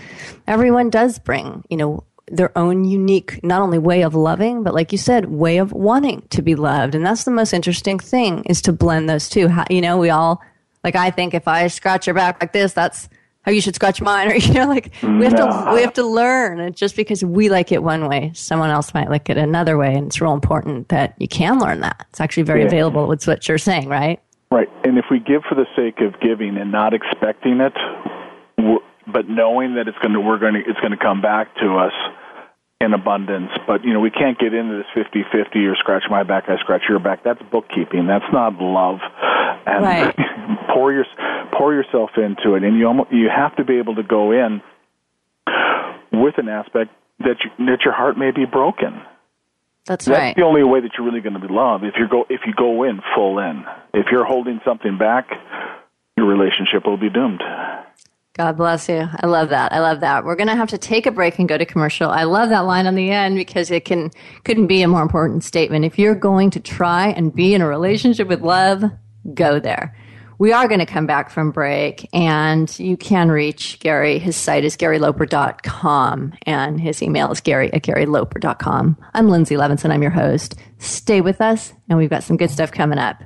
[0.47, 4.91] everyone does bring, you know, their own unique, not only way of loving, but like
[4.91, 6.93] you said, way of wanting to be loved.
[6.93, 9.47] And that's the most interesting thing is to blend those two.
[9.47, 10.41] How, you know, we all,
[10.84, 13.10] like I think if I scratch your back like this, that's
[13.49, 14.31] how you should scratch mine.
[14.31, 15.47] Or, you know, like we have No.
[15.65, 16.59] to, we have to learn.
[16.59, 19.95] And just because we like it one way, someone else might like it another way.
[19.95, 22.05] And it's real important that you can learn that.
[22.12, 22.67] It's actually very Yeah.
[22.67, 23.07] available.
[23.07, 24.19] With what you're saying, right?
[24.51, 27.73] Right, and if we give for the sake of giving and not expecting it,
[29.12, 31.77] but knowing that it's going to, we're going to, it's going to come back to
[31.77, 31.93] us
[32.81, 33.51] in abundance.
[33.67, 36.83] But you know, we can't get into this fifty-fifty or scratch my back, I scratch
[36.87, 37.23] your back.
[37.23, 38.07] That's bookkeeping.
[38.07, 38.99] That's not love.
[39.65, 40.15] And Right.
[40.73, 41.05] pour your
[41.51, 44.61] pour yourself into it, and you almost, you have to be able to go in
[46.11, 49.01] with an aspect that you, that your heart may be broken.
[49.85, 50.13] That's right.
[50.13, 50.35] That's right.
[50.37, 51.83] the only way that you're really going to be loved.
[51.83, 53.65] If you go if you go in full in.
[53.93, 55.27] If you're holding something back,
[56.15, 57.41] your relationship will be doomed.
[58.39, 59.06] God bless you.
[59.19, 59.73] I love that.
[59.73, 60.23] I love that.
[60.23, 62.10] We're going to have to take a break and go to commercial.
[62.10, 64.12] I love that line on the end because it can
[64.45, 65.84] couldn't be a more important statement.
[65.84, 68.86] If you're going to try and be in a relationship with love,
[69.34, 69.93] go there.
[70.38, 74.19] We are going to come back from break and you can reach Gary.
[74.19, 78.95] His site is garyloper.com and his email is gary at garyloper.com.
[79.13, 79.91] I'm Lindsay Levinson.
[79.91, 80.56] I'm your host.
[80.78, 83.21] Stay with us and we've got some good stuff coming up.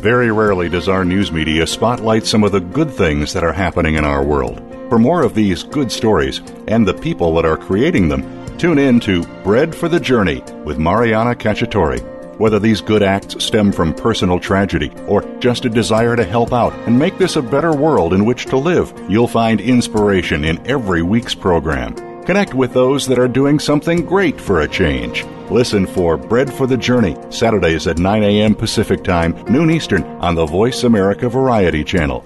[0.00, 3.96] Very rarely does our news media spotlight some of the good things that are happening
[3.96, 4.58] in our world.
[4.88, 8.24] For more of these good stories and the people that are creating them,
[8.56, 12.00] tune in to Bread for the Journey with Mariana Cacciatore.
[12.38, 16.72] Whether these good acts stem from personal tragedy or just a desire to help out
[16.86, 21.02] and make this a better world in which to live, you'll find inspiration in every
[21.02, 21.94] week's program.
[22.24, 25.26] Connect with those that are doing something great for a change.
[25.50, 28.54] Listen for Bread for the Journey, Saturdays at 9 a.m.
[28.54, 32.24] Pacific Time, noon Eastern, on the Voice America Variety Channel.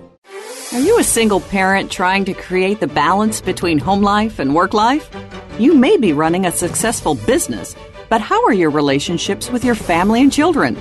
[0.74, 4.74] Are you a single parent trying to create the balance between home life and work
[4.74, 5.08] life?
[5.58, 7.74] You may be running a successful business,
[8.10, 10.76] but how are your relationships with your family and children?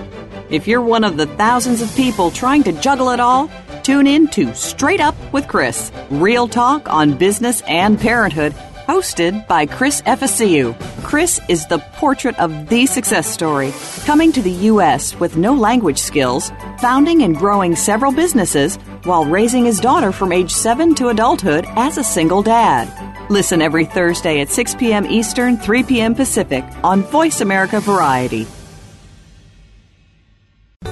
[0.50, 3.50] If you're one of the thousands of people trying to juggle it all,
[3.84, 8.54] tune in to Straight Up with Chris, real talk on business and parenthood
[8.94, 10.76] hosted by Chris Efficiu.
[11.02, 13.74] Chris is the portrait of the success story,
[14.06, 15.20] coming to the U.S.
[15.20, 18.76] with no language skills, founding and growing several businesses,
[19.06, 22.86] while raising his daughter from age 7 to adulthood as a single dad.
[23.32, 25.08] Listen every Thursday at 6 p.m.
[25.08, 26.14] Eastern, 3 p.m.
[26.14, 28.46] Pacific on Voice America Variety.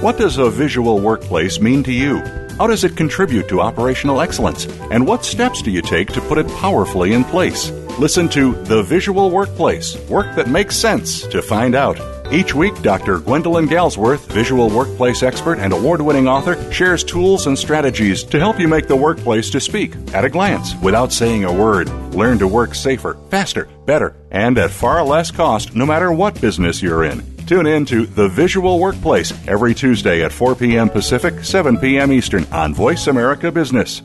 [0.00, 2.18] What does a visual workplace mean to you?
[2.58, 4.66] How does it contribute to operational excellence?
[4.90, 7.70] And what steps do you take to put it powerfully in place?
[7.98, 12.00] Listen to The Visual Workplace Work That Makes Sense to find out.
[12.32, 13.18] Each week, Dr.
[13.18, 18.58] Gwendolyn Galsworth, visual workplace expert and award winning author, shares tools and strategies to help
[18.58, 21.90] you make the workplace to speak at a glance without saying a word.
[22.14, 26.80] Learn to work safer, faster, better, and at far less cost no matter what business
[26.80, 27.22] you're in.
[27.44, 30.88] Tune in to The Visual Workplace every Tuesday at 4 p.m.
[30.88, 32.10] Pacific, 7 p.m.
[32.10, 34.00] Eastern on Voice America Business.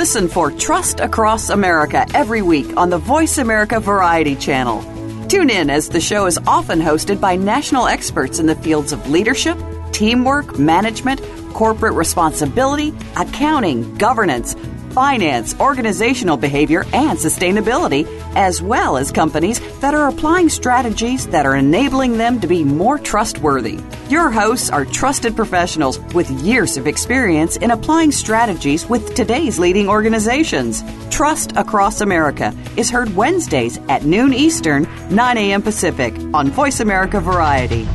[0.00, 4.80] Listen for Trust Across America every week on the Voice America Variety Channel.
[5.28, 9.10] Tune in as the show is often hosted by national experts in the fields of
[9.10, 9.58] leadership,
[9.92, 11.20] teamwork, management,
[11.52, 14.54] corporate responsibility, accounting, governance,
[14.92, 21.56] finance, organizational behavior, and sustainability, as well as companies that are applying strategies that are
[21.56, 23.78] enabling them to be more trustworthy.
[24.08, 29.88] Your hosts are trusted professionals with years of experience in applying strategies with today's leading
[29.88, 30.82] organizations.
[31.10, 35.62] Trust Across America is heard Wednesdays at noon Eastern, 9 a.m.
[35.62, 37.86] Pacific on Voice America Variety.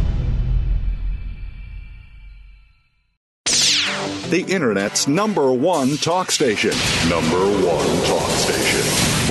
[4.35, 6.71] The Internet's number one talk station.
[7.07, 8.81] Number one talk station.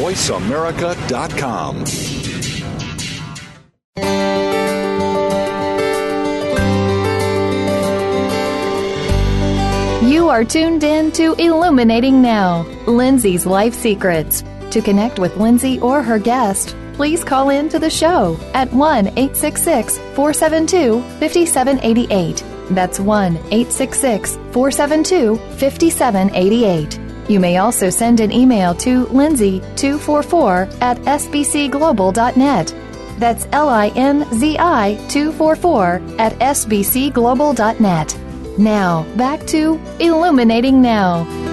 [0.02, 1.84] VoiceAmerica.com.
[10.08, 14.42] You are tuned in to Illuminating Now, Linzi's Life Secrets.
[14.70, 19.08] To connect with Linzi or her guest, please call in to the show at 1
[19.08, 27.00] 866 472 5788 that's 1 866 472 5788.
[27.28, 32.74] You may also send an email to linzi244 at sbcglobal.net.
[33.18, 38.18] That's L I N Z I 244 at sbcglobal.net.
[38.58, 41.43] Now, back to Illuminating Now.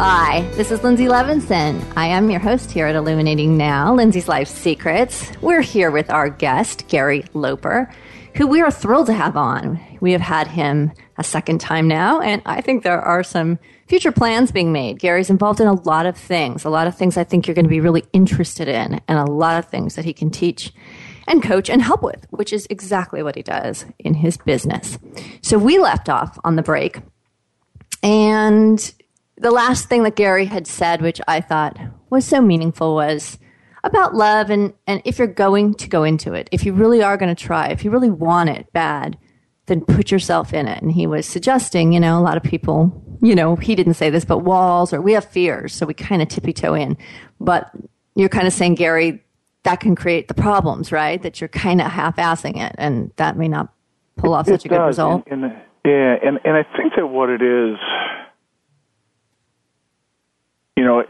[0.00, 1.84] Hi, this is Linzi Levinson.
[1.96, 5.32] I am your host here at Illuminating Now, Linzi's Life Secrets.
[5.40, 7.92] We're here with our guest, Gary Loper,
[8.36, 9.80] who we are thrilled to have on.
[10.00, 13.58] We have had him a second time now, and I think there are some
[13.88, 15.00] future plans being made.
[15.00, 17.64] Gary's involved in a lot of things, a lot of things I think you're going
[17.64, 20.72] to be really interested in, and a lot of things that he can teach
[21.26, 24.96] and coach and help with, which is exactly what he does in his business.
[25.42, 27.00] So we left off on the break,
[28.00, 28.94] and
[29.40, 31.78] the last thing that Gary had said, which I thought
[32.10, 33.38] was so meaningful, was
[33.84, 37.16] about love and, and if you're going to go into it, if you really are
[37.16, 39.16] going to try, if you really want it bad,
[39.66, 40.82] then put yourself in it.
[40.82, 44.10] And he was suggesting, you know, a lot of people, you know, he didn't say
[44.10, 46.96] this, but walls or we have fears, so we kind of tippy toe in.
[47.38, 47.70] But
[48.14, 49.22] you're kind of saying, Gary,
[49.64, 51.22] that can create the problems, right?
[51.22, 53.72] That you're kind of half assing it, and that may not
[54.16, 54.88] pull off it such a good does.
[54.88, 55.24] result.
[55.30, 55.52] And, and,
[55.84, 57.76] yeah, and, and I think that what it is,
[60.78, 61.04] you know,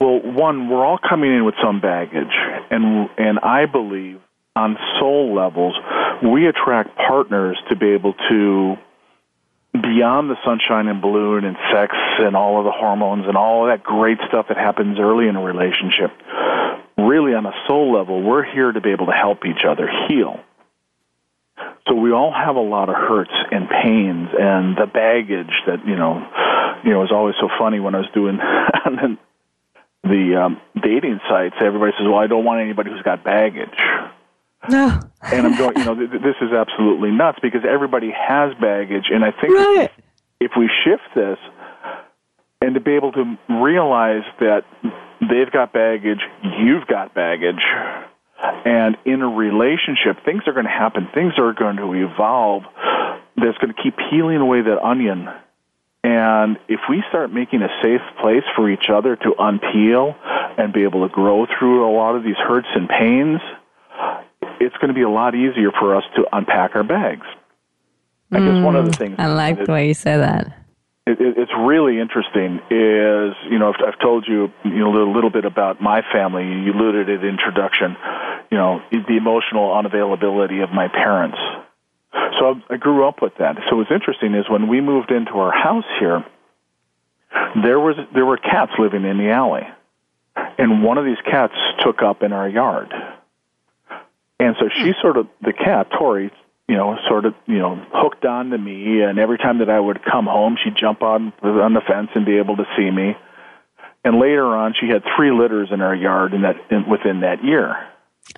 [0.00, 2.32] well, one, we're all coming in with some baggage,
[2.70, 4.20] and and I believe
[4.56, 5.74] on soul levels,
[6.22, 8.76] we attract partners to be able to
[9.74, 13.70] beyond the sunshine and balloon and sex and all of the hormones and all of
[13.70, 16.10] that great stuff that happens early in a relationship.
[16.96, 20.40] Really, on a soul level, we're here to be able to help each other heal.
[21.86, 25.96] So we all have a lot of hurts and pains and the baggage that you
[25.96, 26.26] know,
[26.84, 28.38] you know, is always so funny when I was doing
[30.04, 33.78] the um, dating sites, everybody says, "Well, I don't want anybody who's got baggage."
[34.68, 35.00] No.
[35.22, 39.24] and I'm going, you know, th- this is absolutely nuts because everybody has baggage, and
[39.24, 39.90] I think Right.
[40.40, 41.38] if we shift this
[42.60, 44.62] and to be able to realize that
[45.20, 46.20] they've got baggage,
[46.60, 47.64] you've got baggage,
[48.64, 52.62] and in a relationship, things are going to happen, things are going to evolve.
[53.36, 55.28] That's going to keep peeling away that onion
[56.12, 60.14] and if we start making a safe place for each other to unpeel
[60.58, 63.40] and be able to grow through a lot of these hurts and pains,
[64.60, 67.26] it's going to be a lot easier for us to unpack our bags.
[68.30, 70.46] I guess one of the mm, things I like the way you say that.
[71.06, 74.94] it, it, it's really interesting is you know I've, I've told you you know a
[74.94, 77.96] little, little bit about my family you alluded at introduction
[78.50, 81.38] you know the emotional unavailability of my parents
[82.12, 85.32] so I, I grew up with that so what's interesting is when we moved into
[85.32, 86.24] our house here
[87.62, 89.66] there was there were cats living in the alley
[90.58, 92.92] and one of these cats took up in our yard
[94.38, 95.00] and so she hmm.
[95.00, 96.30] sort of the cat Tori
[96.68, 99.02] you know, sort of, you know, hooked on to me.
[99.02, 102.24] And every time that I would come home, she'd jump on on the fence and
[102.24, 103.14] be able to see me.
[104.04, 107.44] And later on, she had three litters in our yard in that in, within that
[107.44, 107.76] year.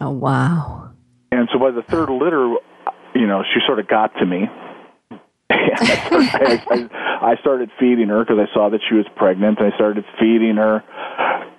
[0.00, 0.90] Oh, wow.
[1.30, 2.56] And so by the third litter,
[3.14, 4.48] you know, she sort of got to me.
[5.50, 9.60] I, I, I started feeding her because I saw that she was pregnant.
[9.60, 10.82] I started feeding her,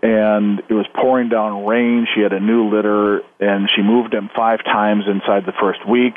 [0.01, 2.07] and it was pouring down rain.
[2.13, 6.15] She had a new litter, and she moved him five times inside the first week.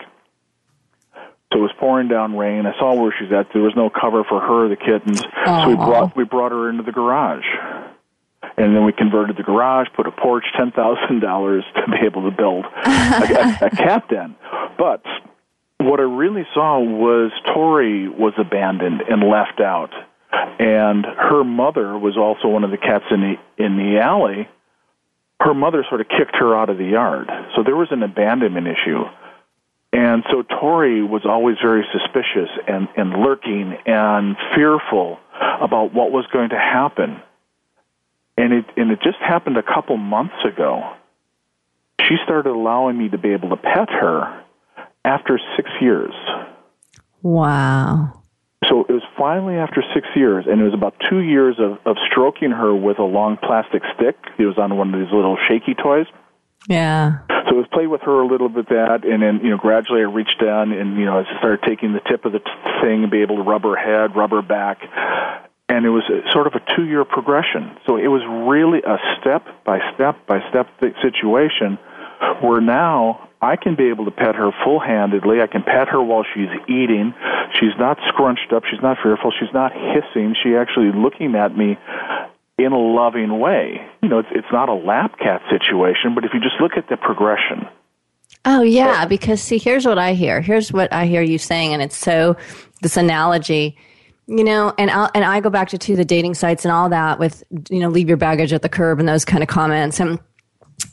[1.52, 2.66] So it was pouring down rain.
[2.66, 3.52] I saw where she's at.
[3.54, 5.20] There was no cover for her, the kittens.
[5.64, 7.46] So we brought we brought her into the garage,
[8.56, 12.30] and then we converted the garage, put a porch, ten thousand dollars to be able
[12.30, 14.36] to build a, a, a cat den.
[14.76, 15.02] But
[15.78, 19.90] what I really saw was Tori was abandoned and left out,
[20.58, 24.48] and her mother was also one of the cats in the in the alley.
[25.40, 28.66] Her mother sort of kicked her out of the yard, so there was an abandonment
[28.66, 29.04] issue.
[29.90, 35.18] And so Tori was always very suspicious and, and lurking and fearful
[35.62, 37.22] about what was going to happen.
[38.36, 40.92] And it, and it just happened a couple months ago.
[42.02, 44.44] She started allowing me to be able to pet her
[45.08, 46.12] after six years.
[47.22, 48.22] Wow.
[48.68, 51.96] So it was finally after six years, and it was about two years of, of
[52.10, 54.16] stroking her with a long plastic stick.
[54.38, 56.06] It was on one of these little shaky toys.
[56.68, 57.20] Yeah.
[57.48, 60.00] So it was play with her a little bit that, and then you know gradually
[60.00, 62.50] I reached down and you know I started taking the tip of the t-
[62.82, 64.82] thing and be able to rub her head, rub her back,
[65.70, 67.78] and it was a, sort of a two year progression.
[67.86, 70.68] So it was really a step by step by step
[71.00, 71.78] situation
[72.42, 75.40] where now I can be able to pet her full handedly.
[75.40, 77.14] I can pet her while she's eating.
[77.58, 78.64] She's not scrunched up.
[78.68, 79.32] She's not fearful.
[79.38, 80.34] She's not hissing.
[80.42, 81.78] She's actually looking at me
[82.58, 83.86] in a loving way.
[84.02, 86.88] You know, it's, it's not a lap cat situation, but if you just look at
[86.88, 87.68] the progression,
[88.44, 90.40] Oh yeah, because see, here's what I hear.
[90.40, 92.36] Here's what I hear you saying, and it's so
[92.82, 93.76] this analogy,
[94.26, 96.88] you know, and I and I go back to too the dating sites and all
[96.88, 100.00] that with you know leave your baggage at the curb and those kind of comments,
[100.00, 100.18] and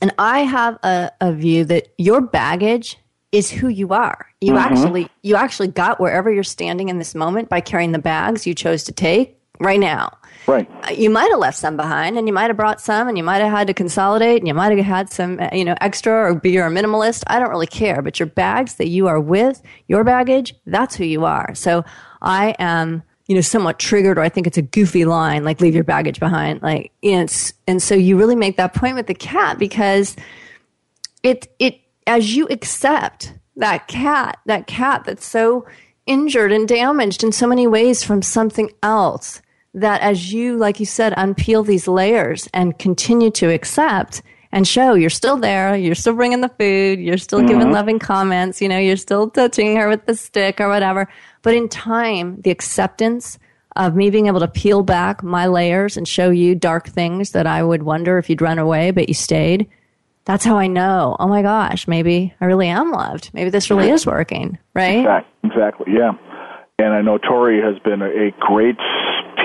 [0.02, 2.98] and I have a, a view that your baggage
[3.32, 4.28] is who you are.
[4.40, 8.48] You actually you actually got wherever you're standing in this moment by carrying the bags
[8.48, 10.18] you chose to take right now.
[10.48, 10.70] Right?
[10.96, 13.42] you might have left some behind and you might have brought some and you might
[13.42, 16.36] have had to consolidate and you might have had some uh, you know extra or
[16.36, 17.24] be you're a minimalist.
[17.28, 18.02] I don't really care.
[18.02, 21.54] But your bags that you are with your baggage that's who you are.
[21.56, 21.84] So
[22.22, 25.76] i am you know somewhat triggered or i think it's a goofy line like leave
[25.76, 26.62] your baggage behind.
[26.62, 30.16] Like it's and so you really make that point with the cat because
[31.24, 35.66] it it as you accept that cat that cat that's so
[36.06, 39.42] injured and damaged in so many ways from something else
[39.74, 44.22] that as you like you said unpeel these layers and continue to accept
[44.52, 47.72] and show you're still there you're still bringing the food you're still giving mm-hmm.
[47.72, 51.08] loving comments you know you're still touching her with the stick or whatever
[51.46, 53.40] but in time the acceptance
[53.76, 57.46] of me being able to peel back my layers and show you dark things that
[57.46, 59.68] I would wonder if you'd run away, but you stayed.
[60.26, 63.30] That's how I know, oh my gosh, maybe I really am loved.
[63.34, 65.00] Maybe this really is working, right?
[65.00, 66.14] Exact- Exactly, yeah.
[66.80, 68.78] And I know Tori has been a, great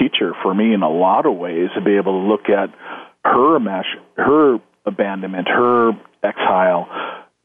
[0.00, 2.70] teacher for me in a lot of ways to be able to look at
[3.24, 3.58] her
[4.16, 5.92] her abandonment, her
[6.24, 6.88] exile,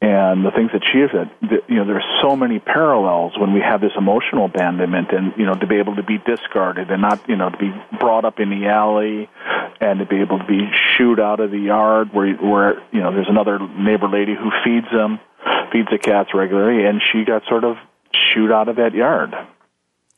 [0.05, 1.31] and the things that she has said.
[1.49, 5.45] That, You know, there's so many parallels when we have this emotional abandonment, and you
[5.45, 8.39] know, to be able to be discarded and not, you know, to be brought up
[8.39, 9.27] in the alley,
[9.81, 13.11] and to be able to be shooed out of the yard where where you know
[13.11, 15.19] there's another neighbor lady who feeds them,
[15.73, 17.75] feeds the cats regularly, and she got sort of
[18.13, 19.33] shoot out of that yard.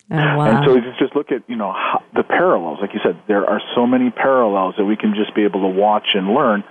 [0.09, 0.41] Oh, wow.
[0.41, 2.79] And so you just look at you know how, the parallels.
[2.81, 5.79] Like you said, there are so many parallels that we can just be able to
[5.79, 6.65] watch and learn.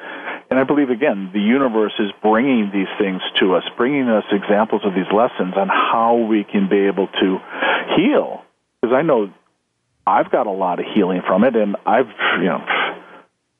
[0.56, 4.86] And I believe again, the universe is bringing these things to us, bringing us examples
[4.86, 7.38] of these lessons on how we can be able to
[7.94, 8.42] heal.
[8.80, 9.30] Because I know
[10.06, 12.64] I've got a lot of healing from it, and I've you know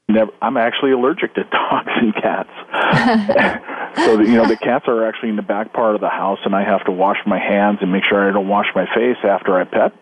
[0.09, 0.33] never.
[0.41, 2.49] I'm actually allergic to dogs and cats.
[4.07, 6.39] so the, you know the cats are actually in the back part of the house,
[6.47, 9.19] and I have to wash my hands and make sure I don't wash my face
[9.23, 9.93] after I pet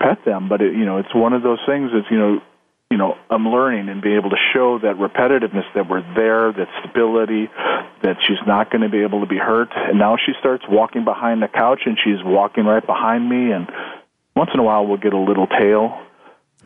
[0.00, 0.48] pet them.
[0.48, 1.90] But it, you know it's one of those things.
[1.92, 2.40] Is you know
[2.90, 6.66] you know, I'm learning and be able to show that repetitiveness that we're there, that
[6.80, 7.48] stability,
[8.02, 9.68] that she's not going to be able to be hurt.
[9.72, 13.52] And now she starts walking behind the couch and she's walking right behind me.
[13.52, 13.70] And
[14.34, 16.02] once in a while we'll get a little tail,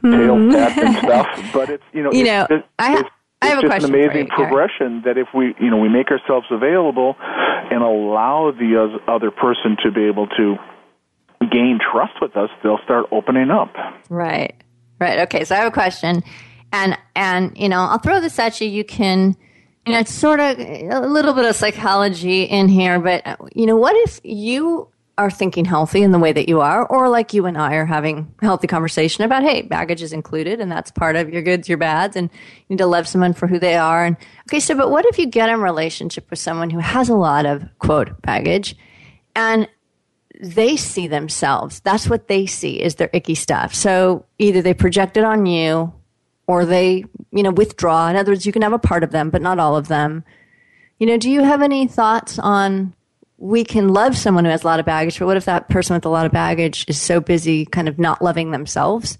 [0.02, 0.50] tail hmm.
[0.50, 1.52] tap and stuff.
[1.52, 3.08] But it's, you know, you know, it's, I, it's,
[3.42, 6.10] I have it's just an amazing you, progression that if we, you know, we make
[6.10, 10.56] ourselves available and allow the other person to be able to
[11.52, 13.74] gain trust with us, they'll start opening up.
[14.08, 14.54] Right.
[15.00, 15.20] Right.
[15.20, 15.44] Okay.
[15.44, 16.22] So I have a question,
[16.72, 18.68] and and you know I'll throw this at you.
[18.68, 19.36] You can,
[19.86, 23.76] you know, it's sort of a little bit of psychology in here, but you know,
[23.76, 27.46] what if you are thinking healthy in the way that you are, or like you
[27.46, 31.14] and I are having a healthy conversation about, hey, baggage is included and that's part
[31.14, 34.04] of your goods, your bads, and you need to love someone for who they are.
[34.04, 34.16] And
[34.48, 37.14] okay, so but what if you get in a relationship with someone who has a
[37.14, 38.74] lot of quote baggage
[39.36, 39.68] and
[40.40, 41.80] they see themselves.
[41.80, 43.74] That's what they see is their icky stuff.
[43.74, 45.92] So either they project it on you
[46.46, 48.08] or they, you know, withdraw.
[48.08, 50.24] In other words, you can have a part of them, but not all of them.
[50.98, 52.94] You know, do you have any thoughts on
[53.36, 55.94] we can love someone who has a lot of baggage, but what if that person
[55.94, 59.18] with a lot of baggage is so busy kind of not loving themselves?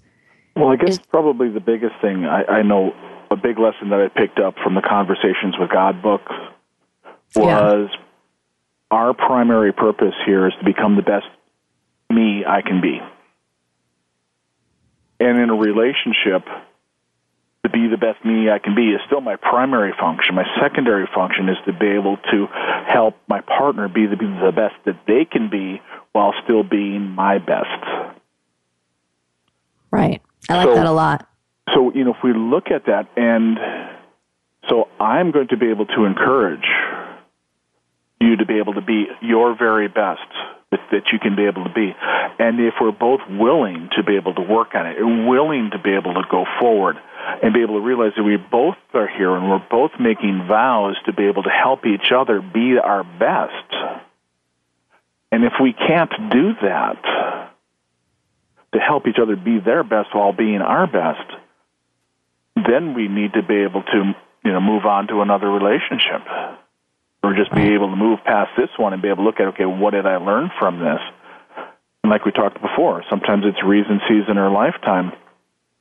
[0.55, 2.91] Well, I guess is, probably the biggest thing I, I know
[3.29, 6.21] a big lesson that I picked up from the Conversations with God book
[7.35, 8.04] was yeah
[8.91, 11.25] our primary purpose here is to become the best
[12.09, 12.99] me I can be.
[15.19, 16.45] And in a relationship,
[17.63, 20.35] to be the best me I can be is still my primary function.
[20.35, 22.47] My secondary function is to be able to
[22.87, 25.81] help my partner be the, be the best that they can be
[26.11, 28.13] while still being my best.
[29.89, 30.21] Right.
[30.47, 31.27] I like so, that a lot.
[31.73, 33.57] So, you know, if we look at that, and
[34.69, 36.67] so I'm going to be able to encourage
[38.19, 40.21] you to be able to be your very best
[40.91, 41.95] that, you can be able to be.
[42.39, 45.91] And if we're both willing to be able to work on it willing to be
[45.91, 46.97] able to go forward
[47.41, 50.95] and be able to realize that we both are here and we're both making vows
[51.05, 53.73] to be able to help each other be our best.
[55.31, 57.51] And if we can't do that,
[58.73, 61.31] to help each other be their best while being our best,
[62.55, 64.13] then we need to be able to,
[64.43, 66.21] you know, move on to another relationship
[67.25, 69.47] or just be able to move past this one and be able to look at,
[69.57, 71.01] okay, what did I learn from this?
[72.03, 75.11] And like we talked before, sometimes it's reason, season, or lifetime.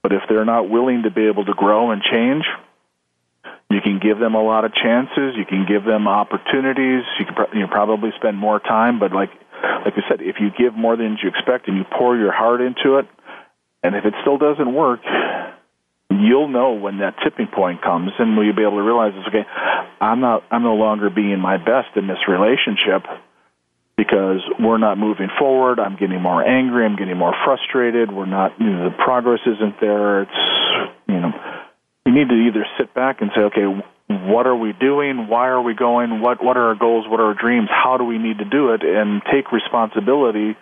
[0.02, 2.44] But if they're not willing to be able to grow and change,
[3.68, 5.36] you can give them a lot of chances.
[5.36, 7.04] You can give them opportunities.
[7.18, 8.98] You can you probably spend more time.
[8.98, 9.30] But like
[9.84, 12.60] like I said, if you give more than you expect and you pour your heart
[12.60, 13.06] into it,
[13.82, 15.00] and if it still doesn't work,
[16.20, 19.28] you'll know when that tipping point comes and will you be able to realize it's
[19.28, 19.46] okay
[20.00, 23.06] i'm not i'm no longer being my best in this relationship
[23.96, 25.78] because we're not moving forward.
[25.78, 26.84] I'm getting more angry.
[26.84, 28.12] I'm getting more frustrated.
[28.12, 30.22] We're not you know, the progress isn't there.
[30.22, 30.40] It's
[31.08, 31.32] you know
[32.06, 33.66] you need to either sit back and say okay
[34.06, 35.28] what are we doing?
[35.28, 36.20] Why are we going?
[36.20, 37.06] What what are our goals?
[37.08, 37.68] What are our dreams?
[37.70, 38.82] How do we need to do it?
[38.82, 40.56] And take responsibility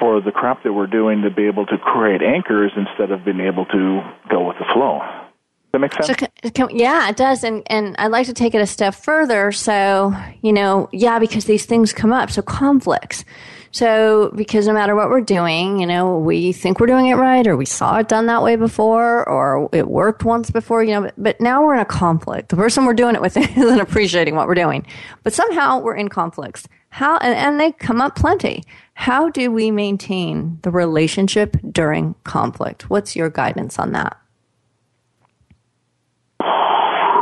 [0.00, 3.40] for the crap that we're doing to be able to create anchors instead of being
[3.40, 4.98] able to go with the flow.
[4.98, 6.06] Does that make sense?
[6.06, 7.44] So can, can, yeah, it does.
[7.44, 9.52] And, and I'd like to take it a step further.
[9.52, 12.30] So, you know, yeah, because these things come up.
[12.30, 13.24] So conflicts.
[13.72, 17.46] So, because no matter what we're doing, you know, we think we're doing it right,
[17.46, 21.02] or we saw it done that way before, or it worked once before, you know,
[21.02, 22.48] but, but now we're in a conflict.
[22.48, 24.84] The person we're doing it with isn't appreciating what we're doing.
[25.22, 26.66] But somehow we're in conflicts.
[26.88, 28.64] How, and, and they come up plenty.
[28.94, 32.90] How do we maintain the relationship during conflict?
[32.90, 34.16] What's your guidance on that?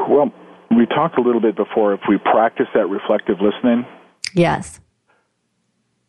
[0.08, 0.32] Well,
[0.70, 1.92] we talked a little bit before.
[1.92, 3.84] If we practice that reflective listening,
[4.32, 4.80] yes,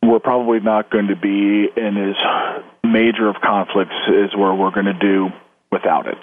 [0.01, 2.15] we're probably not going to be in as
[2.83, 5.29] major of conflicts as where we're going to do
[5.71, 6.17] without it.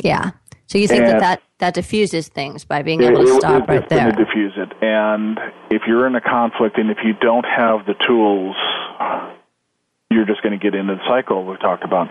[0.00, 0.32] Yeah.
[0.66, 3.72] So you think and that, that that diffuses things by being able to stop it,
[3.72, 4.08] right there.
[4.08, 4.72] It's going to diffuse it.
[4.82, 5.38] And
[5.70, 8.54] if you're in a conflict and if you don't have the tools,
[10.10, 12.08] you're just going to get into the cycle we talked about.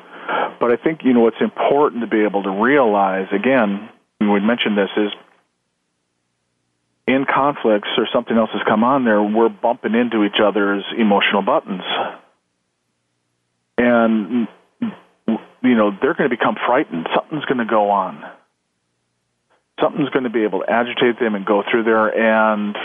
[0.60, 3.90] But I think you know what's important to be able to realize again.
[4.20, 5.14] We mentioned this is
[7.08, 9.22] in conflicts or something else has come on there.
[9.22, 11.84] We're bumping into each other's emotional buttons,
[13.78, 14.48] and
[14.82, 17.08] you know they're going to become frightened.
[17.16, 18.24] Something's going to go on
[19.80, 22.76] something's going to be able to agitate them and go through there and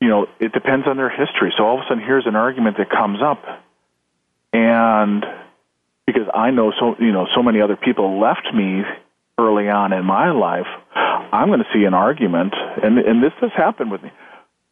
[0.00, 2.76] you know it depends on their history so all of a sudden here's an argument
[2.78, 3.42] that comes up
[4.52, 5.24] and
[6.06, 8.82] because i know so you know so many other people left me
[9.40, 13.50] early on in my life i'm going to see an argument and and this has
[13.56, 14.10] happened with me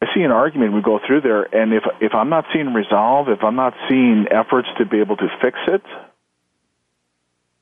[0.01, 3.27] I see an argument we go through there, and if if I'm not seeing resolve,
[3.27, 5.83] if I'm not seeing efforts to be able to fix it,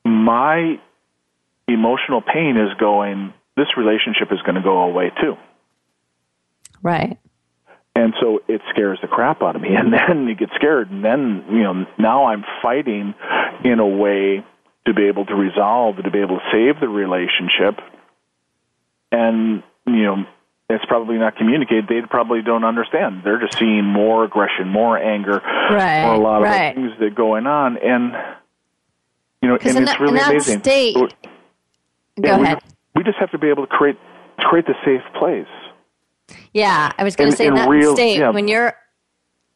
[0.04, 0.78] my
[1.68, 5.36] emotional pain is going, this relationship is going to go away too.
[6.82, 7.18] Right.
[7.94, 9.70] And so it scares the crap out of me.
[9.76, 10.90] And then you get scared.
[10.90, 13.14] And then, you know, now I'm fighting
[13.64, 14.44] in a way
[14.88, 17.78] to be able to resolve, to be able to save the relationship.
[19.12, 20.24] And, you know,
[20.70, 21.88] it's probably not communicated.
[21.88, 23.22] They probably don't understand.
[23.24, 26.68] They're just seeing more aggression, more anger, right, or a lot right.
[26.70, 27.76] of things that are going on.
[27.78, 28.12] And,
[29.42, 30.60] you know, and in it's that, really amazing.
[30.60, 31.08] State, So- go
[32.18, 32.58] yeah, we- ahead.
[32.94, 33.96] We, just have to be able to create
[34.38, 35.46] create the safe place.
[36.52, 38.30] Yeah, I was going to say that real- state yeah.
[38.30, 38.74] when you're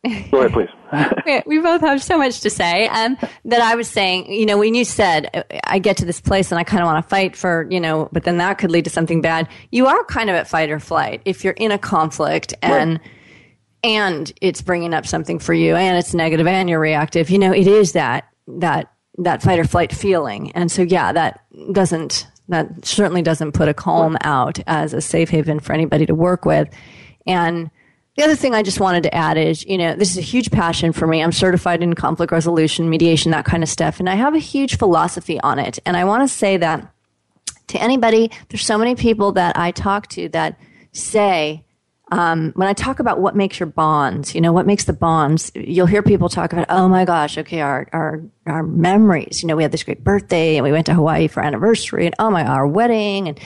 [0.04, 1.42] Go ahead, please.
[1.46, 2.88] we- both have so much to say.
[2.88, 6.50] Um, that I was saying, you know, when you said I get to this place
[6.50, 8.84] and I kind of want to fight for, you know, but then that could lead
[8.84, 9.48] to something bad.
[9.70, 12.98] You are kind of at fight or flight if you're in a conflict and
[13.84, 17.30] and it's bringing up something for you and it's negative and you're reactive.
[17.30, 20.50] You know, it is that that that fight or flight feeling.
[20.52, 25.30] And so, yeah, that doesn't that certainly doesn't put a calm out as a safe
[25.30, 26.68] haven for anybody to work with.
[27.26, 27.70] And
[28.16, 30.50] the other thing I just wanted to add is, you know, this is a huge
[30.50, 31.22] passion for me.
[31.22, 34.00] I'm certified in conflict resolution, mediation, that kind of stuff.
[34.00, 35.78] And I have a huge philosophy on it.
[35.86, 36.92] And I want to say that
[37.68, 40.60] to anybody, there's so many people that I talk to that
[40.92, 41.64] say,
[42.10, 45.50] um, when I talk about what makes your bonds, you know, what makes the bonds,
[45.54, 49.56] you'll hear people talk about, oh my gosh, okay, our, our, our memories, you know,
[49.56, 52.44] we had this great birthday and we went to Hawaii for anniversary and oh my,
[52.44, 53.28] our wedding.
[53.28, 53.40] And,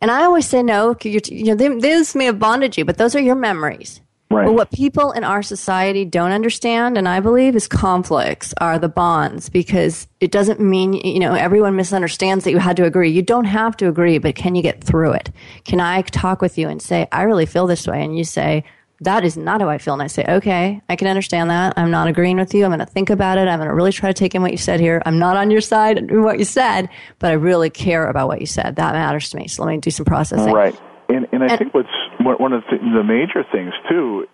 [0.00, 3.14] and I always say, no, you're, know, they- this may have bonded you, but those
[3.14, 4.00] are your memories.
[4.30, 4.46] Right.
[4.46, 8.88] But what people in our society don't understand, and I believe, is conflicts are the
[8.88, 13.10] bonds because it doesn't mean, you know, everyone misunderstands that you had to agree.
[13.10, 15.30] You don't have to agree, but can you get through it?
[15.64, 18.02] Can I talk with you and say, I really feel this way?
[18.02, 18.64] And you say,
[19.04, 19.94] that is not how I feel.
[19.94, 21.74] And I say, okay, I can understand that.
[21.76, 22.64] I'm not agreeing with you.
[22.64, 23.48] I'm going to think about it.
[23.48, 25.02] I'm going to really try to take in what you said here.
[25.06, 26.88] I'm not on your side in what you said,
[27.18, 28.76] but I really care about what you said.
[28.76, 29.48] That matters to me.
[29.48, 30.52] So let me do some processing.
[30.52, 30.78] Right.
[31.08, 31.88] And, and I And- think what's
[32.20, 34.26] one of the, the major things too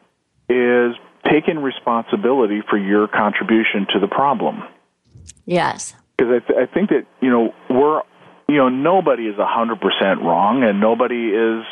[0.49, 0.97] is
[1.31, 4.63] taking responsibility for your contribution to the problem.
[5.45, 5.95] Yes.
[6.17, 8.03] Because I, th- I think that you know we're
[8.49, 11.65] you know nobody is a hundred percent wrong and nobody is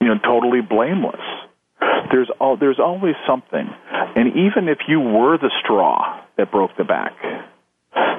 [0.00, 1.20] you know totally blameless.
[2.10, 3.68] There's all there's always something,
[4.16, 7.12] and even if you were the straw that broke the back,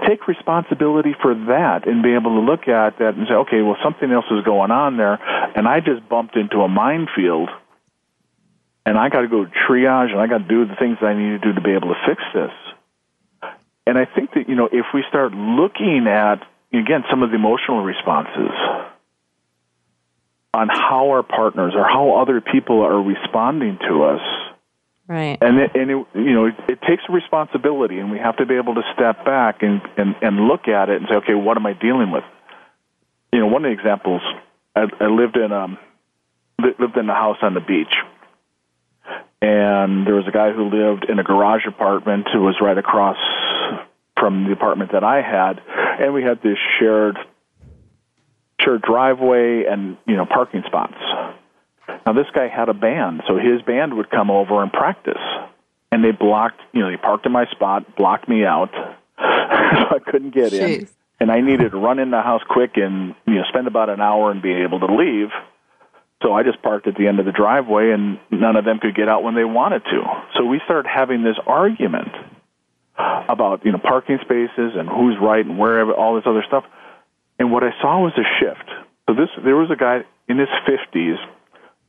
[0.07, 3.78] take responsibility for that and be able to look at that and say, okay, well,
[3.84, 5.20] something else is going on there,
[5.55, 7.49] and I just bumped into a minefield,
[8.86, 11.14] and I got to go triage, and I got to do the things that I
[11.14, 12.51] need to do to be able to fix this.
[13.86, 16.41] And I think that you know, if we start looking at
[16.72, 18.55] again some of the emotional responses
[20.54, 24.22] on how our partners or how other people are responding to us,
[25.08, 25.38] Right.
[25.41, 28.45] and it, and it, you know it, it takes a responsibility, and we have to
[28.45, 31.58] be able to step back and, and and look at it and say, okay, what
[31.58, 32.24] am I dealing with?
[33.34, 34.22] You know, one of the examples,
[34.76, 35.78] I, I lived in um
[36.62, 37.93] li- lived in a house on the beach,
[39.41, 43.18] and there was a guy who lived in a garage apartment who was right across
[44.18, 45.62] from the apartment that I had,
[45.99, 47.18] and we had this shared
[48.64, 50.95] shared driveway and you know parking spots.
[52.05, 55.22] Now this guy had a band, so his band would come over and practice,
[55.91, 56.62] and they blocked.
[56.74, 58.72] You know, they parked in my spot, blocked me out,
[59.18, 60.88] so I couldn't get in,
[61.20, 64.01] and I needed to run in the house quick and you know spend about an
[64.01, 65.30] hour and be able to leave.
[66.24, 68.95] So I just parked at the end of the driveway, and none of them could
[68.95, 70.03] get out when they wanted to.
[70.36, 72.12] So we started having this argument
[72.97, 76.64] about you know parking spaces and who's right and wherever all this other stuff.
[77.42, 78.70] And what I saw was a shift.
[79.10, 81.18] So this there was a guy in his fifties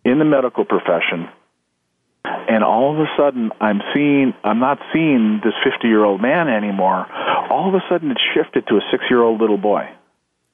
[0.02, 1.28] in the medical profession,
[2.24, 6.48] and all of a sudden I'm seeing I'm not seeing this fifty year old man
[6.48, 7.06] anymore.
[7.50, 9.90] All of a sudden it shifted to a six year old little boy.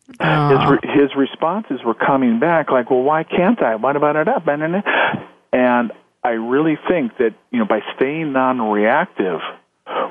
[0.09, 0.69] His ah.
[0.69, 3.77] re- his responses were coming back like, well, why can't I?
[3.77, 4.49] What about it up?
[4.49, 5.93] And
[6.25, 9.39] I really think that you know by staying non-reactive,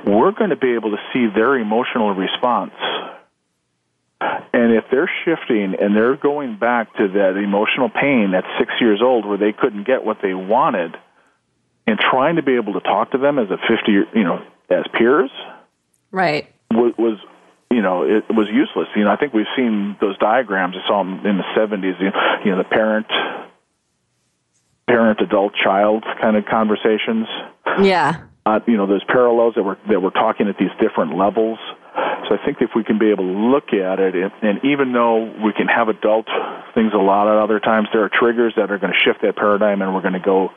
[0.05, 2.71] we're going to be able to see their emotional response.
[4.19, 9.01] And if they're shifting and they're going back to that emotional pain at six years
[9.01, 10.95] old where they couldn't get what they wanted,
[11.85, 14.41] and trying to be able to talk to them as a fifty, year- you know,
[14.69, 15.31] as peers,
[16.11, 16.47] Right.
[16.71, 17.19] was, was
[17.69, 18.87] you know it was useless.
[18.95, 20.75] You know, I think we've seen those diagrams.
[20.75, 21.95] I saw them in the seventies.
[21.99, 23.07] You know, you know, the parent,
[24.87, 27.27] parent, adult, child kind of conversations.
[27.81, 28.21] Yeah.
[28.45, 31.59] Uh, you know, those parallels that we're that we're talking at these different levels.
[32.27, 35.33] So I think if we can be able to look at it, and, even though
[35.43, 36.27] we can have adult
[36.73, 39.35] things a lot of other times, there are triggers that are going to shift that
[39.35, 40.49] paradigm, and we're going to go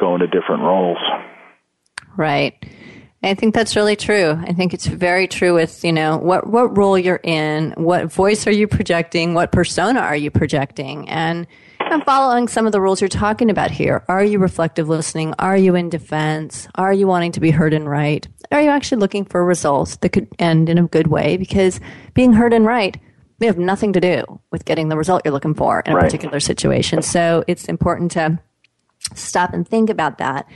[0.00, 0.98] go into different roles.
[2.16, 2.54] Right.
[3.22, 4.30] I think that's really true.
[4.30, 8.46] I think it's very true with, you know, what, what role you're in, what voice
[8.46, 11.46] are you projecting, what persona are you projecting, and
[11.90, 14.04] I'm following some of the rules you're talking about here.
[14.08, 15.34] Are you reflective listening?
[15.38, 16.68] Are you in defense?
[16.74, 18.26] Are you wanting to be heard and right?
[18.52, 21.36] Are you actually looking for results that could end in a good way?
[21.36, 21.80] Because
[22.14, 23.00] being heard and right
[23.40, 26.04] may have nothing to do with getting the result you're looking for in a Right.
[26.04, 27.00] particular situation.
[27.02, 28.38] So it's important to
[29.14, 30.46] stop and think about that.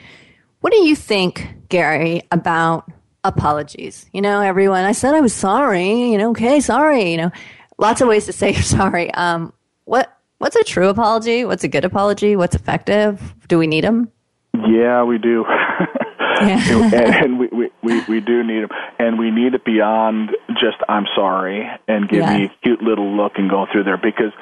[0.60, 2.90] What do you think, Gary, about
[3.24, 4.06] apologies?
[4.12, 7.30] You know, everyone, I said I was sorry, you know, okay, sorry, you know,
[7.78, 9.12] lots of ways to say you're sorry.
[9.14, 9.52] Um,
[9.84, 11.44] what, what's a true apology?
[11.44, 12.34] What's a good apology?
[12.34, 13.22] What's effective?
[13.46, 14.10] Do we need them?
[14.52, 15.44] Yeah, we do.
[16.40, 18.70] and and we, we, we, we do need them.
[18.98, 20.30] And we need it beyond
[20.60, 22.36] just, I'm sorry, and give Yeah.
[22.36, 24.32] me a cute little look and go through there because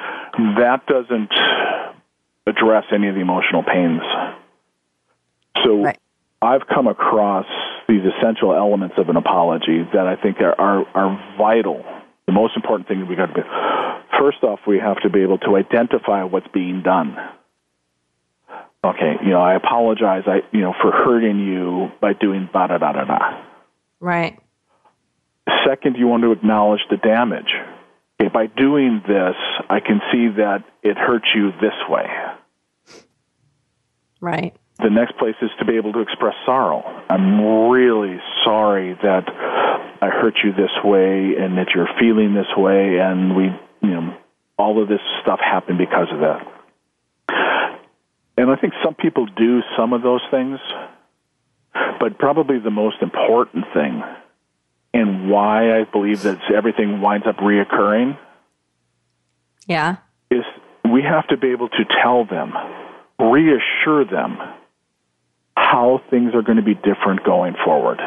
[0.56, 1.30] that doesn't
[2.46, 4.00] address any of the emotional pains.
[5.62, 5.98] So Right.
[6.40, 7.44] I've come across
[7.88, 11.84] these essential elements of an apology that I think are, are, are vital.
[12.30, 13.40] The most important thing we got to be
[14.16, 17.16] first off, we have to be able to identify what's being done
[18.84, 22.78] okay, you know, I apologize, I, you know, for hurting you by doing da da
[22.78, 23.42] da da da.
[24.00, 24.38] Right.
[25.66, 27.52] Second, you want to acknowledge the damage.
[28.20, 29.36] Okay, by doing this,
[29.68, 32.06] I can see that it hurts you this way.
[34.20, 34.54] Right.
[34.78, 36.82] The next place is to be able to express sorrow.
[37.10, 39.26] I'm really sorry that
[40.02, 43.44] I hurt you this way and that you're feeling this way, and we,
[43.82, 44.16] you know,
[44.58, 46.46] all of this stuff happened because of that.
[48.36, 50.58] And I think some people do some of those things,
[51.98, 54.02] but probably the most important thing,
[54.94, 58.16] and why I believe that everything winds up reoccurring,
[59.66, 59.96] Yeah.
[60.30, 60.44] is
[60.90, 62.54] we have to be able to tell them,
[63.18, 64.38] reassure them
[65.56, 68.00] how things are going to be different going forward.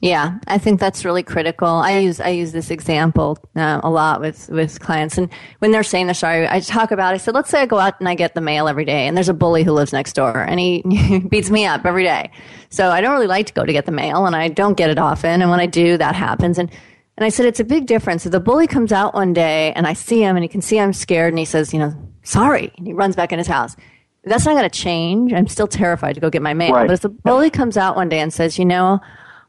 [0.00, 1.68] Yeah, I think that's really critical.
[1.68, 5.28] I use I use this example uh, a lot with with clients, and
[5.58, 7.12] when they're saying they're sorry, I talk about.
[7.12, 9.14] I said, let's say I go out and I get the mail every day, and
[9.14, 10.82] there's a bully who lives next door, and he
[11.30, 12.30] beats me up every day.
[12.70, 14.88] So I don't really like to go to get the mail, and I don't get
[14.88, 15.42] it often.
[15.42, 16.58] And when I do, that happens.
[16.58, 16.70] And
[17.18, 18.24] and I said it's a big difference.
[18.24, 20.80] If the bully comes out one day, and I see him, and he can see
[20.80, 21.92] I'm scared, and he says, you know,
[22.22, 23.76] sorry, and he runs back in his house.
[24.24, 25.34] That's not going to change.
[25.34, 26.72] I'm still terrified to go get my mail.
[26.72, 26.86] Right.
[26.86, 29.00] But if the bully comes out one day and says, you know,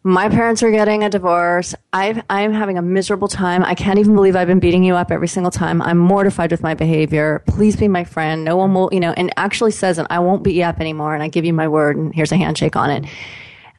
[0.04, 1.76] my parents are getting a divorce.
[1.94, 3.64] I've, I'm having a miserable time.
[3.64, 5.80] I can't even believe I've been beating you up every single time.
[5.82, 7.44] I'm mortified with my behavior.
[7.48, 8.44] Please be my friend.
[8.44, 11.14] No one will, you know, and actually says, and I won't beat you up anymore.
[11.14, 13.06] And I give you my word and here's a handshake on it.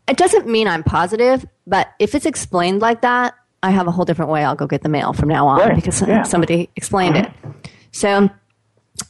[0.07, 4.05] It doesn't mean I'm positive, but if it's explained like that, I have a whole
[4.05, 5.75] different way I'll go get the mail from now on Right.
[5.77, 6.23] because Yeah.
[6.23, 7.27] somebody explained it.
[7.27, 7.53] Uh-huh.
[7.93, 8.31] So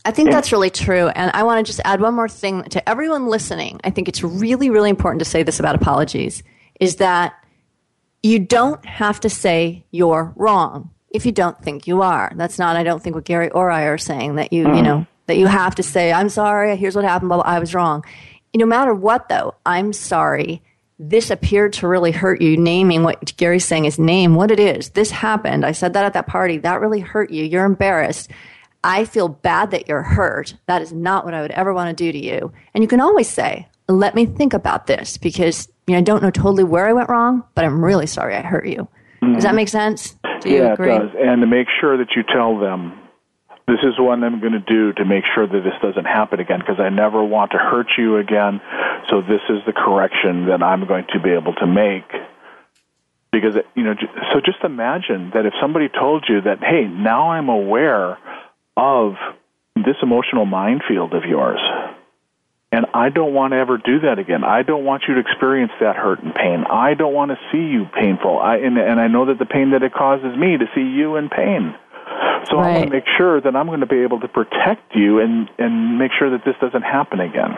[0.05, 1.09] I think that's really true.
[1.09, 3.81] And I want to just add one more thing to everyone listening.
[3.85, 6.43] I think it's really, really important to say this about apologies
[6.83, 7.35] is that
[8.25, 12.33] you don't have to say you're wrong if you don't think you are.
[12.35, 14.97] That's not, I don't think what Gary or I are saying that you, you know,
[14.97, 15.11] mm-hmm.
[15.27, 18.05] that you have to say, I'm sorry, here's what happened, blah, blah, I was wrong.
[18.53, 20.61] No matter what though, I'm sorry.
[20.99, 22.57] This appeared to really hurt you.
[22.57, 24.91] Naming what Gary's saying is name what it is.
[24.91, 25.65] This happened.
[25.65, 26.59] I said that at that party.
[26.59, 27.45] That really hurt you.
[27.45, 28.29] You're embarrassed.
[28.83, 30.55] I feel bad that you're hurt.
[30.67, 32.53] That is not what I would ever want to do to you.
[32.75, 36.31] And you can always say, let me think about this because know, I don't know
[36.31, 38.89] totally where I went wrong, but I'm really sorry I hurt you.
[39.21, 39.57] Does that mm-hmm.
[39.57, 40.17] make sense?
[40.41, 40.95] Do you yeah, agree?
[40.95, 41.11] it does.
[41.17, 42.99] And to make sure that you tell them,
[43.69, 46.59] this is what I'm going to do to make sure that this doesn't happen again
[46.59, 48.61] because I never want to hurt you again.
[49.09, 52.11] So this is the correction that I'm going to be able to make.
[53.31, 53.95] Because, you know,
[54.33, 58.19] so just imagine that if somebody told you that, hey, now I'm aware
[58.77, 59.15] of
[59.77, 61.61] this emotional minefield of yours.
[62.73, 64.45] And I don't want to ever do that again.
[64.45, 66.65] I don't want you to experience that hurt and pain.
[66.71, 68.39] I don't want to see you painful.
[68.39, 71.17] I, and, and I know that the pain that it causes me to see you
[71.17, 71.75] in pain.
[72.51, 75.21] So I want to make sure that I'm going to be able to protect you
[75.21, 77.55] and, and make sure that this doesn't happen again.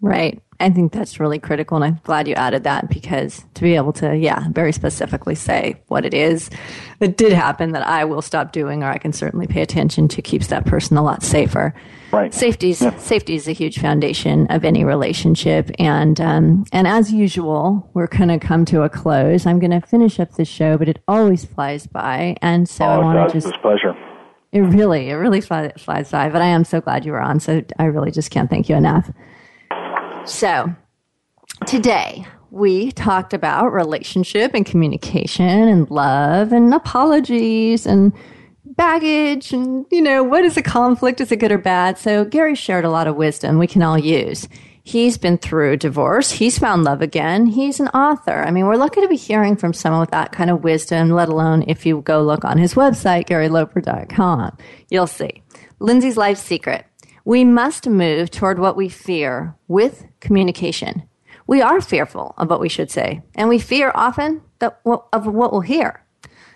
[0.00, 0.42] Right.
[0.60, 1.76] I think that's really critical.
[1.76, 5.80] And I'm glad you added that because to be able to, yeah, very specifically say
[5.86, 6.50] what it is
[6.98, 10.22] that did happen that I will stop doing or I can certainly pay attention to
[10.22, 11.74] keeps that person a lot safer.
[12.10, 12.34] Right.
[12.34, 15.70] Safety's, safety is a huge foundation of any relationship.
[15.78, 19.46] And, um, and as usual, we're going to come to a close.
[19.46, 22.36] I'm going to finish up the show, but it always flies by.
[22.42, 23.94] And so I oh, it want to just It's pleasure.
[24.50, 26.30] it really, it really flies, flies by.
[26.30, 27.38] But I am so glad you were on.
[27.38, 29.08] So I really just can't thank you enough.
[30.28, 30.74] So
[31.66, 38.12] today we talked about relationship and communication and love and apologies and
[38.64, 42.54] baggage and you know what is a conflict is it good or bad so gary
[42.54, 44.46] shared a lot of wisdom we can all use
[44.88, 46.30] He's been through divorce.
[46.30, 47.44] He's found love again.
[47.44, 48.42] He's an author.
[48.42, 51.28] I mean, we're lucky to be hearing from someone with that kind of wisdom, let
[51.28, 54.56] alone if you go look on his website, GaryLoper.com.
[54.88, 55.42] You'll see.
[55.78, 56.86] Linzi's life secret.
[57.28, 61.06] We must move toward what we fear with communication.
[61.46, 65.52] We are fearful of what we should say, and we fear often that, of what
[65.52, 66.02] we'll hear.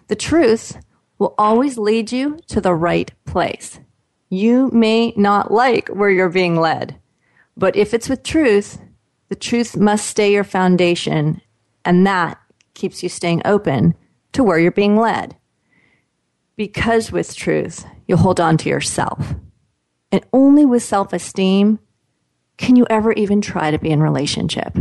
[0.07, 0.79] The truth
[1.19, 3.81] will always lead you to the right place.
[4.31, 6.99] You may not like where you're being led,
[7.55, 8.81] but if it's with truth,
[9.29, 11.43] the truth must stay your foundation,
[11.85, 12.41] and that
[12.73, 13.95] keeps you staying open
[14.33, 15.37] to where you're being led.
[16.57, 19.35] Because with truth, you'll hold on to yourself.
[20.13, 21.81] And only with self esteem
[22.59, 24.79] can you ever even try to be in relationship.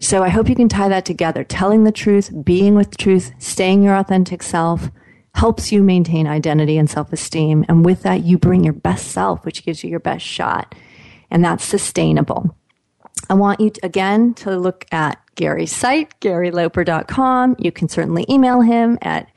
[0.00, 1.44] So I hope you can tie that together.
[1.44, 4.90] Telling the truth, being with truth, staying your authentic self
[5.34, 7.64] helps you maintain identity and self esteem.
[7.68, 10.74] And with that, you bring your best self, which gives you your best shot.
[11.30, 12.56] And that's sustainable.
[13.28, 17.56] I want you to, again to look at Gary's site, garyloper.com.
[17.58, 19.28] You can certainly email him at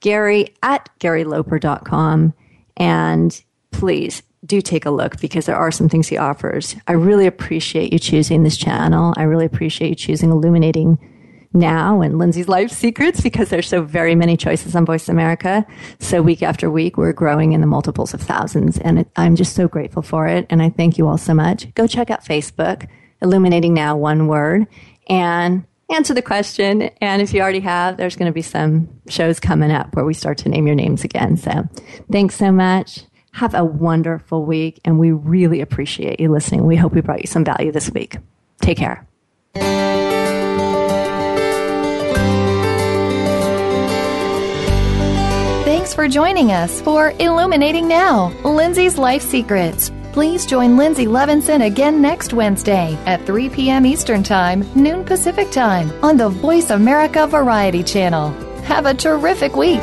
[0.00, 2.34] gary at garyloper.com.
[2.76, 6.76] And please do take a look because there are some things he offers.
[6.86, 9.14] I really appreciate you choosing this channel.
[9.16, 10.98] I really appreciate you choosing Illuminating
[11.54, 15.64] now and Linzi's Life Secrets because there's so very many choices on Voice America.
[16.00, 18.78] So week after week, we're growing in the multiples of thousands.
[18.78, 20.46] And it, I'm just so grateful for it.
[20.50, 21.72] And I thank you all so much.
[21.74, 22.88] Go check out Facebook,
[23.22, 24.66] Illuminating Now, one word,
[25.08, 26.82] and answer the question.
[27.00, 30.14] And if you already have, there's going to be some shows coming up where we
[30.14, 31.36] start to name your names again.
[31.36, 31.68] So
[32.10, 33.04] thanks so much.
[33.34, 34.78] Have a wonderful week.
[34.84, 36.64] And we really appreciate you listening.
[36.64, 38.16] We hope we brought you some value this week.
[38.60, 39.06] Take care.
[45.64, 49.90] Thanks for joining us for Illuminating Now, Linzi's Life Secrets.
[50.12, 53.84] Please join Linzi Levinson again next Wednesday at 3 p.m.
[53.84, 58.30] Eastern Time, noon Pacific Time on the Voice America Variety Channel.
[58.62, 59.82] Have a terrific week.